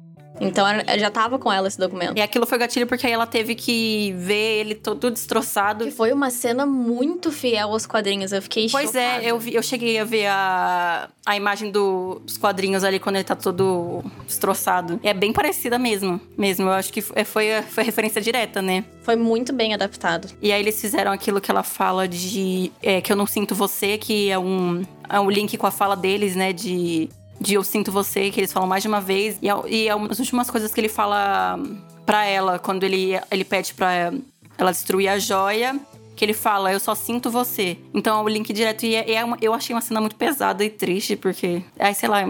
[0.42, 2.18] Então era- já tava com ela esse documento.
[2.18, 5.86] E aquilo foi gatilho porque aí ela teve que ver ele todo destroçado.
[5.86, 8.32] Que foi uma cena muito fiel aos quadrinhos.
[8.32, 9.24] Eu fiquei Pois chocada.
[9.24, 13.16] é, eu, vi- eu cheguei a ver a, a imagem do- dos quadrinhos ali quando
[13.16, 15.00] ele tá todo destroçado.
[15.04, 16.20] É bem parecida mesmo.
[16.38, 16.66] Mesmo.
[16.68, 18.84] Eu acho que foi, foi, foi referência direta, né?
[19.04, 20.28] Foi muito bem adaptado.
[20.42, 23.98] E aí eles fizeram aquilo que ela fala de é, que eu não sinto você,
[23.98, 26.52] que é um, é um link com a fala deles, né?
[26.54, 27.10] De,
[27.40, 29.38] de eu sinto você, que eles falam mais de uma vez.
[29.42, 31.60] E é, e é uma das últimas coisas que ele fala
[32.06, 34.12] pra ela, quando ele, ele pede pra
[34.58, 35.80] ela destruir a joia.
[36.16, 37.76] Que ele fala, eu só sinto você.
[37.92, 38.86] Então é o link direto.
[38.86, 41.64] E é, é uma- eu achei uma cena muito pesada e triste, porque.
[41.80, 42.22] Ai, sei lá.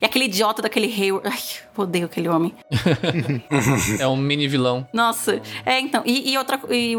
[0.00, 1.28] E aquele idiota daquele Hayward.
[1.28, 1.38] Ai,
[1.76, 2.52] odeio aquele homem.
[4.00, 4.86] É um mini vilão.
[4.92, 6.02] Nossa, é então.
[6.04, 6.94] E, e outra e,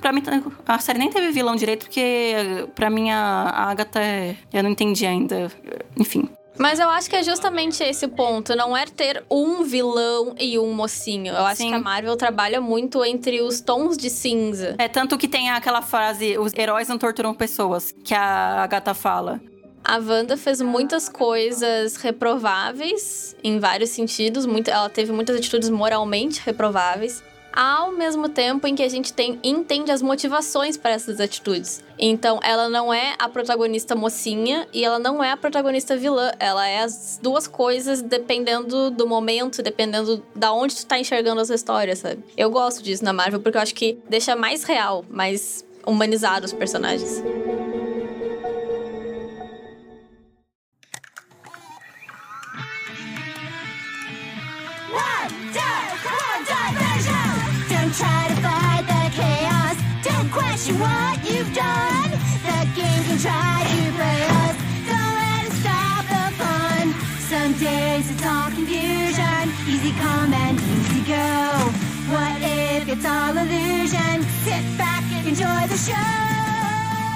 [0.00, 0.22] pra mim,
[0.66, 2.34] a série nem teve vilão direito, porque
[2.74, 3.18] pra mim a,
[3.52, 5.50] a Agatha é- eu não entendi ainda.
[5.98, 6.28] Enfim.
[6.58, 8.54] Mas eu acho que é justamente esse o ponto.
[8.54, 11.32] Não é ter um vilão e um mocinho.
[11.32, 11.68] Eu acho Sim.
[11.68, 14.76] que a Marvel trabalha muito entre os tons de cinza.
[14.78, 19.40] É tanto que tem aquela frase: os heróis não torturam pessoas, que a Agatha fala.
[19.84, 24.46] A Wanda fez muitas coisas reprováveis, em vários sentidos.
[24.46, 27.22] Muito, ela teve muitas atitudes moralmente reprováveis.
[27.54, 31.84] Ao mesmo tempo em que a gente tem, entende as motivações para essas atitudes.
[31.96, 36.32] Então, ela não é a protagonista mocinha e ela não é a protagonista vilã.
[36.40, 41.54] Ela é as duas coisas dependendo do momento, dependendo da onde tu tá enxergando essa
[41.54, 42.24] história, sabe?
[42.36, 46.52] Eu gosto disso na Marvel porque eu acho que deixa mais real, mais humanizado os
[46.52, 47.22] personagens.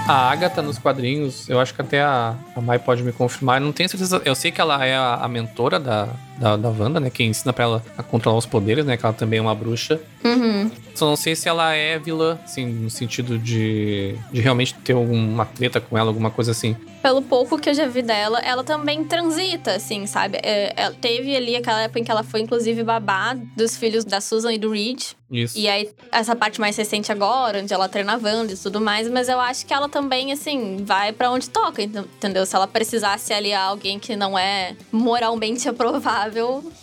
[0.08, 3.60] A Agatha nos quadrinhos, eu acho que até a, Mai pode me confirmar.
[3.60, 4.22] Não tenho certeza.
[4.24, 6.08] Eu sei que ela é a mentora da,
[6.38, 7.10] da, da Wanda, né?
[7.10, 8.96] Quem ensina pra ela a controlar os poderes, né?
[8.96, 10.00] Que ela também é uma bruxa.
[10.24, 10.70] Uhum.
[10.94, 15.44] Só não sei se ela é vilã, assim, no sentido de, de realmente ter alguma
[15.44, 16.76] treta com ela, alguma coisa assim.
[17.00, 20.38] Pelo pouco que eu já vi dela, ela também transita, assim, sabe?
[20.42, 24.20] É, ela teve ali aquela época em que ela foi, inclusive, babá dos filhos da
[24.20, 25.02] Susan e do Reed.
[25.30, 25.56] Isso.
[25.58, 29.08] E aí, essa parte mais recente agora, onde ela treina a Wanda e tudo mais,
[29.08, 32.44] mas eu acho que ela também, assim, vai pra onde toca, ent- entendeu?
[32.44, 36.27] Se ela precisasse aliar alguém que não é moralmente aprovável,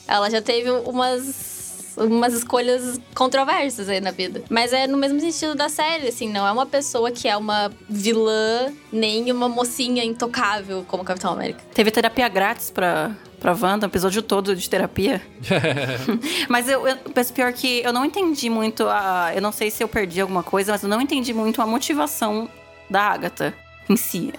[0.08, 1.54] ela já teve umas.
[1.98, 4.44] Umas escolhas controversas aí na vida.
[4.50, 7.72] Mas é no mesmo sentido da série, assim, não é uma pessoa que é uma
[7.88, 11.62] vilã, nem uma mocinha intocável como Capitão América.
[11.74, 15.22] Teve terapia grátis pra, pra Wanda, um episódio todo de terapia.
[16.50, 19.32] mas eu, eu penso pior que eu não entendi muito a.
[19.34, 22.50] Eu não sei se eu perdi alguma coisa, mas eu não entendi muito a motivação
[22.90, 23.54] da Agatha
[23.90, 24.34] em si.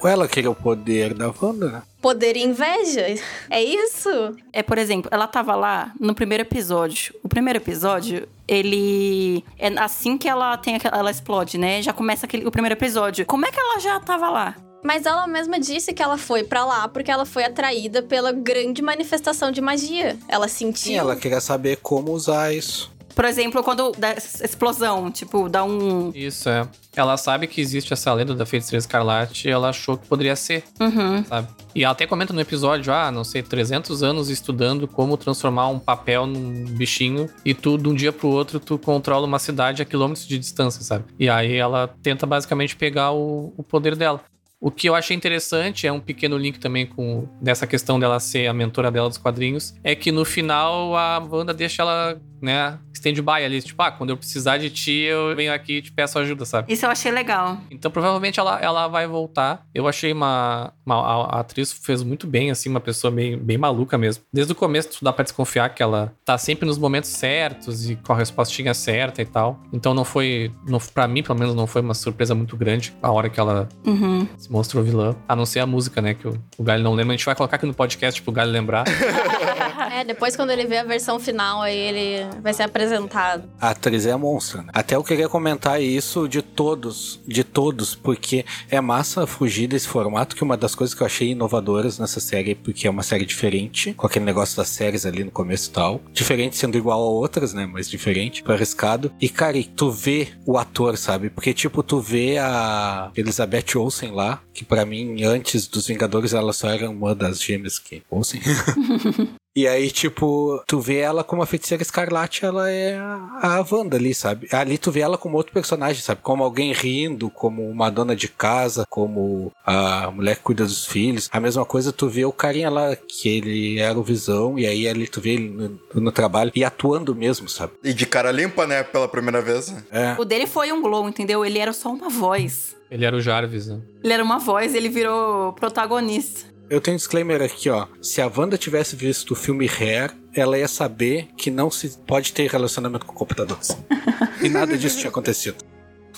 [0.00, 1.82] Ou ela queria o poder da Wanda, né?
[2.02, 3.06] Poder e inveja?
[3.50, 4.36] É isso?
[4.52, 7.14] É, por exemplo, ela tava lá no primeiro episódio.
[7.22, 9.42] O primeiro episódio, ele.
[9.58, 11.80] É assim que ela tem aquela, ela explode, né?
[11.82, 13.24] Já começa aquele, o primeiro episódio.
[13.26, 14.54] Como é que ela já tava lá?
[14.84, 18.82] Mas ela mesma disse que ela foi pra lá porque ela foi atraída pela grande
[18.82, 20.16] manifestação de magia.
[20.28, 20.92] Ela sentiu.
[20.92, 22.94] Sim, ela queria saber como usar isso.
[23.16, 26.12] Por exemplo, quando dá explosão, tipo, dá um.
[26.14, 26.68] Isso, é.
[26.94, 30.62] Ela sabe que existe essa lenda da feiticeira escarlate e ela achou que poderia ser,
[30.78, 31.24] Uhum.
[31.24, 31.48] sabe?
[31.74, 35.78] E ela até comenta no episódio, ah, não sei, 300 anos estudando como transformar um
[35.78, 39.84] papel num bichinho e tu, de um dia pro outro, tu controla uma cidade a
[39.86, 41.04] quilômetros de distância, sabe?
[41.18, 44.20] E aí ela tenta basicamente pegar o, o poder dela.
[44.60, 48.46] O que eu achei interessante, é um pequeno link também com dessa questão dela ser
[48.46, 53.44] a mentora dela dos quadrinhos, é que no final a Wanda deixa ela, né, stand-by
[53.44, 56.46] ali, tipo, ah, quando eu precisar de ti, eu venho aqui e te peço ajuda,
[56.46, 56.72] sabe?
[56.72, 57.58] Isso eu achei legal.
[57.70, 59.62] Então provavelmente ela, ela vai voltar.
[59.74, 63.58] Eu achei uma, uma- a, a atriz fez muito bem, assim, uma pessoa bem, bem
[63.58, 64.24] maluca mesmo.
[64.32, 67.96] Desde o começo tu dá pra desconfiar que ela tá sempre nos momentos certos e
[67.96, 69.60] com a respostinha certa e tal.
[69.70, 73.12] Então não foi, não, pra mim pelo menos não foi uma surpresa muito grande a
[73.12, 74.26] hora que ela Uhum.
[74.46, 75.14] Se mostrou vilã.
[75.28, 77.14] A não ser a música, né, que o, o Galho não lembra.
[77.14, 78.84] A gente vai colocar aqui no podcast pro Galho lembrar.
[79.96, 83.44] É, depois quando ele vê a versão final, aí ele vai ser apresentado.
[83.58, 84.68] A atriz é a monstro, né?
[84.74, 90.36] Até eu queria comentar isso de todos, de todos, porque é massa fugir desse formato,
[90.36, 93.94] que uma das coisas que eu achei inovadoras nessa série, porque é uma série diferente,
[93.94, 96.00] com aquele negócio das séries ali no começo e tal.
[96.12, 97.64] Diferente sendo igual a outras, né?
[97.64, 99.10] Mas diferente, foi arriscado.
[99.18, 101.30] E, cara, e tu vê o ator, sabe?
[101.30, 106.52] Porque, tipo, tu vê a Elizabeth Olsen lá, que pra mim, antes dos Vingadores, ela
[106.52, 108.40] só era uma das gêmeas que Olsen.
[109.56, 113.96] E aí, tipo, tu vê ela como a feiticeira escarlate, ela é a, a Wanda
[113.96, 114.46] ali, sabe?
[114.52, 116.20] Ali tu vê ela como outro personagem, sabe?
[116.22, 121.30] Como alguém rindo, como uma dona de casa, como a mulher que cuida dos filhos.
[121.32, 124.86] A mesma coisa tu vê o carinha lá, que ele era o Visão, e aí
[124.86, 127.72] ali tu vê ele no, no trabalho e atuando mesmo, sabe?
[127.82, 128.82] E de cara limpa, né?
[128.82, 129.74] Pela primeira vez.
[129.90, 130.16] É.
[130.18, 131.42] O dele foi um glow, entendeu?
[131.42, 132.75] Ele era só uma voz.
[132.90, 133.80] Ele era o Jarvis, né?
[134.02, 136.46] Ele era uma voz, ele virou protagonista.
[136.68, 137.86] Eu tenho um disclaimer aqui, ó.
[138.02, 142.32] Se a Wanda tivesse visto o filme Hair, ela ia saber que não se pode
[142.32, 143.76] ter relacionamento com computadores.
[144.42, 145.56] e nada disso tinha acontecido.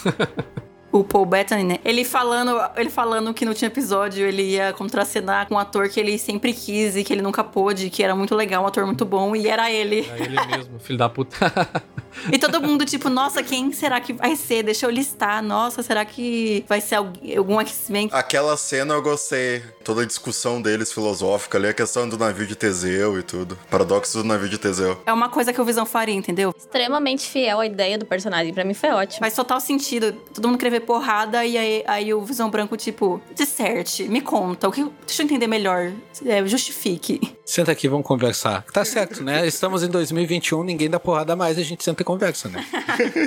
[0.91, 1.79] O Paul Bettany, né?
[1.85, 6.01] Ele falando, ele falando que no último episódio ele ia contracenar com um ator que
[6.01, 9.05] ele sempre quis e que ele nunca pôde, que era muito legal, um ator muito
[9.05, 10.09] bom, e era ele.
[10.11, 11.37] É ele mesmo, filho da puta.
[12.33, 14.63] E todo mundo, tipo, nossa, quem será que vai ser?
[14.63, 15.43] Deixa eu listar.
[15.43, 18.09] Nossa, será que vai ser alguém- algum X-Men?
[18.13, 19.63] Aquela cena eu gostei.
[19.85, 23.59] Toda a discussão deles filosófica ali, a questão do navio de Teseu e tudo.
[23.71, 25.01] Paradoxo do navio de Teseu.
[25.07, 26.55] É uma coisa que o Visão faria, entendeu?
[26.57, 28.53] Extremamente fiel à ideia do personagem.
[28.53, 29.21] Pra mim foi ótimo.
[29.21, 30.13] Faz total sentido.
[30.35, 34.69] Todo mundo querer ver porrada e aí, aí o Visão Branco, tipo, disserte, me conta.
[34.69, 35.93] O que, deixa eu entender melhor.
[36.27, 37.21] É, justifique.
[37.45, 38.63] Senta aqui, vamos conversar.
[38.73, 39.47] Tá certo, né?
[39.47, 42.65] Estamos em 2021, ninguém dá porrada mais, a gente senta tem conversa, né?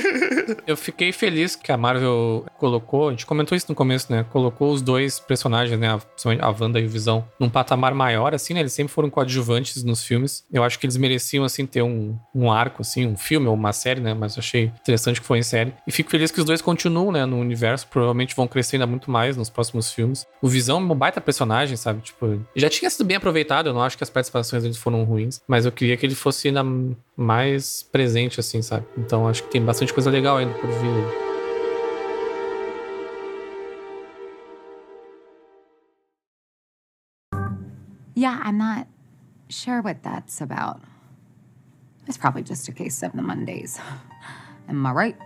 [0.65, 4.25] Eu fiquei feliz que a Marvel colocou, a gente comentou isso no começo, né?
[4.31, 5.97] Colocou os dois personagens, né?
[5.97, 8.61] Principalmente a Wanda e o Visão, num patamar maior, assim, né?
[8.61, 10.43] Eles sempre foram coadjuvantes nos filmes.
[10.51, 13.73] Eu acho que eles mereciam, assim, ter um, um arco, assim, um filme ou uma
[13.73, 14.13] série, né?
[14.13, 15.73] Mas achei interessante que foi em série.
[15.85, 17.25] E fico feliz que os dois continuam, né?
[17.25, 17.87] No universo.
[17.87, 20.25] Provavelmente vão crescer ainda muito mais nos próximos filmes.
[20.41, 22.01] O Visão é um baita personagem, sabe?
[22.01, 23.67] Tipo, já tinha sido bem aproveitado.
[23.67, 25.41] Eu não acho que as participações deles foram ruins.
[25.47, 26.63] Mas eu queria que ele fosse ainda
[27.15, 28.85] mais presente, assim, sabe?
[28.97, 31.31] Então acho que tem bastante coisa legal ainda por vir.
[38.15, 38.87] Yeah, I'm not
[39.49, 40.81] sure what that's about.
[42.07, 43.79] It's probably just a case of the Mondays.
[44.69, 45.17] Am I right?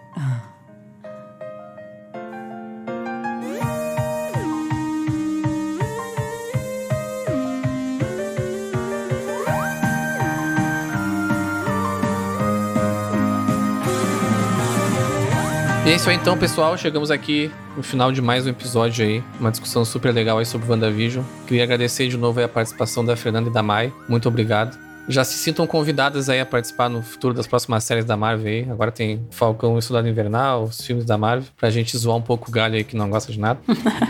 [15.86, 16.76] E é isso aí então, pessoal.
[16.76, 19.24] Chegamos aqui no final de mais um episódio aí.
[19.40, 21.24] Uma discussão super legal aí sobre WandaVision.
[21.46, 23.94] Queria agradecer de novo a participação da Fernanda e da Mai.
[24.10, 24.76] Muito obrigado.
[25.08, 28.68] Já se sintam convidadas aí a participar no futuro das próximas séries da Marvel aí.
[28.72, 32.50] Agora tem Falcão e Soldado Invernal, os filmes da Marvel, pra gente zoar um pouco
[32.50, 33.60] o galho aí que não gosta de nada.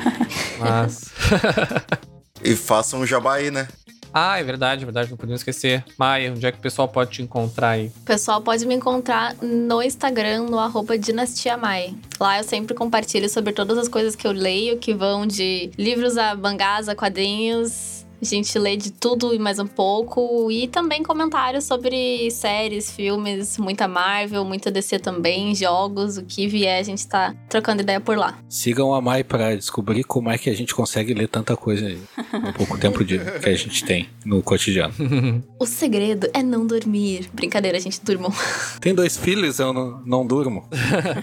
[0.57, 1.11] Mas.
[2.41, 3.67] E façam um jabá aí, né?
[4.17, 5.83] Ah, é verdade, é verdade, não podemos esquecer.
[5.97, 7.87] Maia, onde é que o pessoal pode te encontrar aí?
[7.87, 11.93] O pessoal pode me encontrar no Instagram, no arroba Dinastia Mai.
[12.17, 16.17] Lá eu sempre compartilho sobre todas as coisas que eu leio, que vão de livros
[16.17, 17.94] a mangás, a quadrinhos.
[18.21, 20.49] A gente lê de tudo e mais um pouco.
[20.51, 26.79] E também comentários sobre séries, filmes, muita Marvel, muita DC também, jogos, o que vier,
[26.79, 28.39] a gente tá trocando ideia por lá.
[28.49, 31.99] Sigam a Mai pra descobrir como é que a gente consegue ler tanta coisa aí,
[32.33, 34.93] no pouco tempo de, que a gente tem no cotidiano.
[35.59, 37.29] O segredo é não dormir.
[37.33, 38.31] Brincadeira, a gente durmam.
[38.79, 40.69] Tem dois filhos, eu não, não durmo.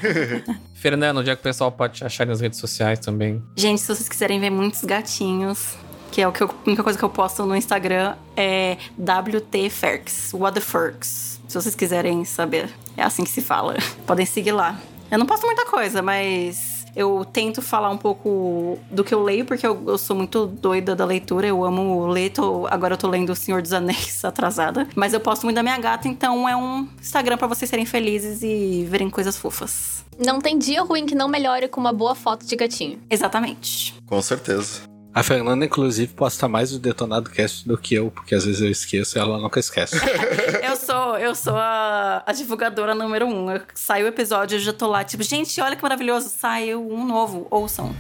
[0.74, 3.42] Fernando, onde é que o pessoal pode te achar nas redes sociais também?
[3.56, 5.76] Gente, se vocês quiserem ver muitos gatinhos,
[6.12, 10.32] que é o que eu- a única coisa que eu posto no Instagram, é WTFerks,
[10.34, 11.40] What the Ferks.
[11.48, 13.74] Se vocês quiserem saber, é assim que se fala.
[14.06, 14.78] Podem seguir lá.
[15.10, 19.44] Eu não posto muita coisa, mas eu tento falar um pouco do que eu leio,
[19.44, 22.30] porque eu, eu sou muito doida da leitura, eu amo ler.
[22.30, 24.86] tô- agora eu tô lendo O Senhor dos Anéis atrasada.
[24.94, 28.42] Mas eu posto muito da minha gata, então é um Instagram pra vocês serem felizes
[28.42, 30.02] e verem coisas fofas.
[30.24, 32.98] Não tem dia ruim que não melhore com uma boa foto de gatinho.
[33.10, 33.94] Exatamente.
[34.06, 34.82] Com certeza.
[35.14, 38.70] A Fernanda, inclusive, posta mais o Detonado Cast do que eu, porque às vezes eu
[38.70, 39.96] esqueço e ela nunca esquece.
[40.62, 43.50] Eu sou, eu sou a, a divulgadora número um.
[43.50, 47.04] Eu, sai o episódio, eu já tô lá, tipo, gente, olha que maravilhoso, saiu um
[47.04, 47.94] novo, ouçam.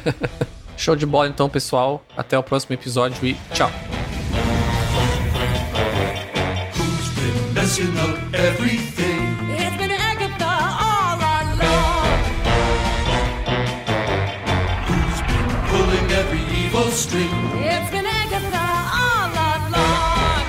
[0.76, 2.04] Show de bola então, pessoal.
[2.16, 3.70] Até o próximo episódio e tchau.
[7.64, 9.13] messing up everything.
[16.74, 17.30] Every evil string?
[17.54, 18.66] It's been Agatha
[19.00, 20.44] all along.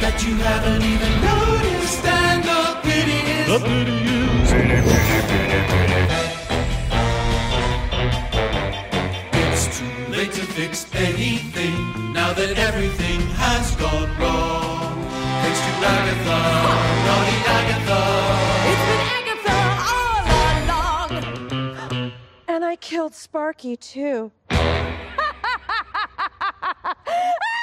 [0.00, 2.04] that you haven't even noticed.
[2.04, 6.02] And the pity is, the pity is, pity, pity, pity, pity.
[9.32, 11.78] It's too late to fix anything
[12.12, 14.65] now that everything has gone wrong.
[18.68, 19.58] It's been Agatha
[19.92, 20.24] all
[20.64, 22.12] along.
[22.48, 24.32] And I killed Sparky, too.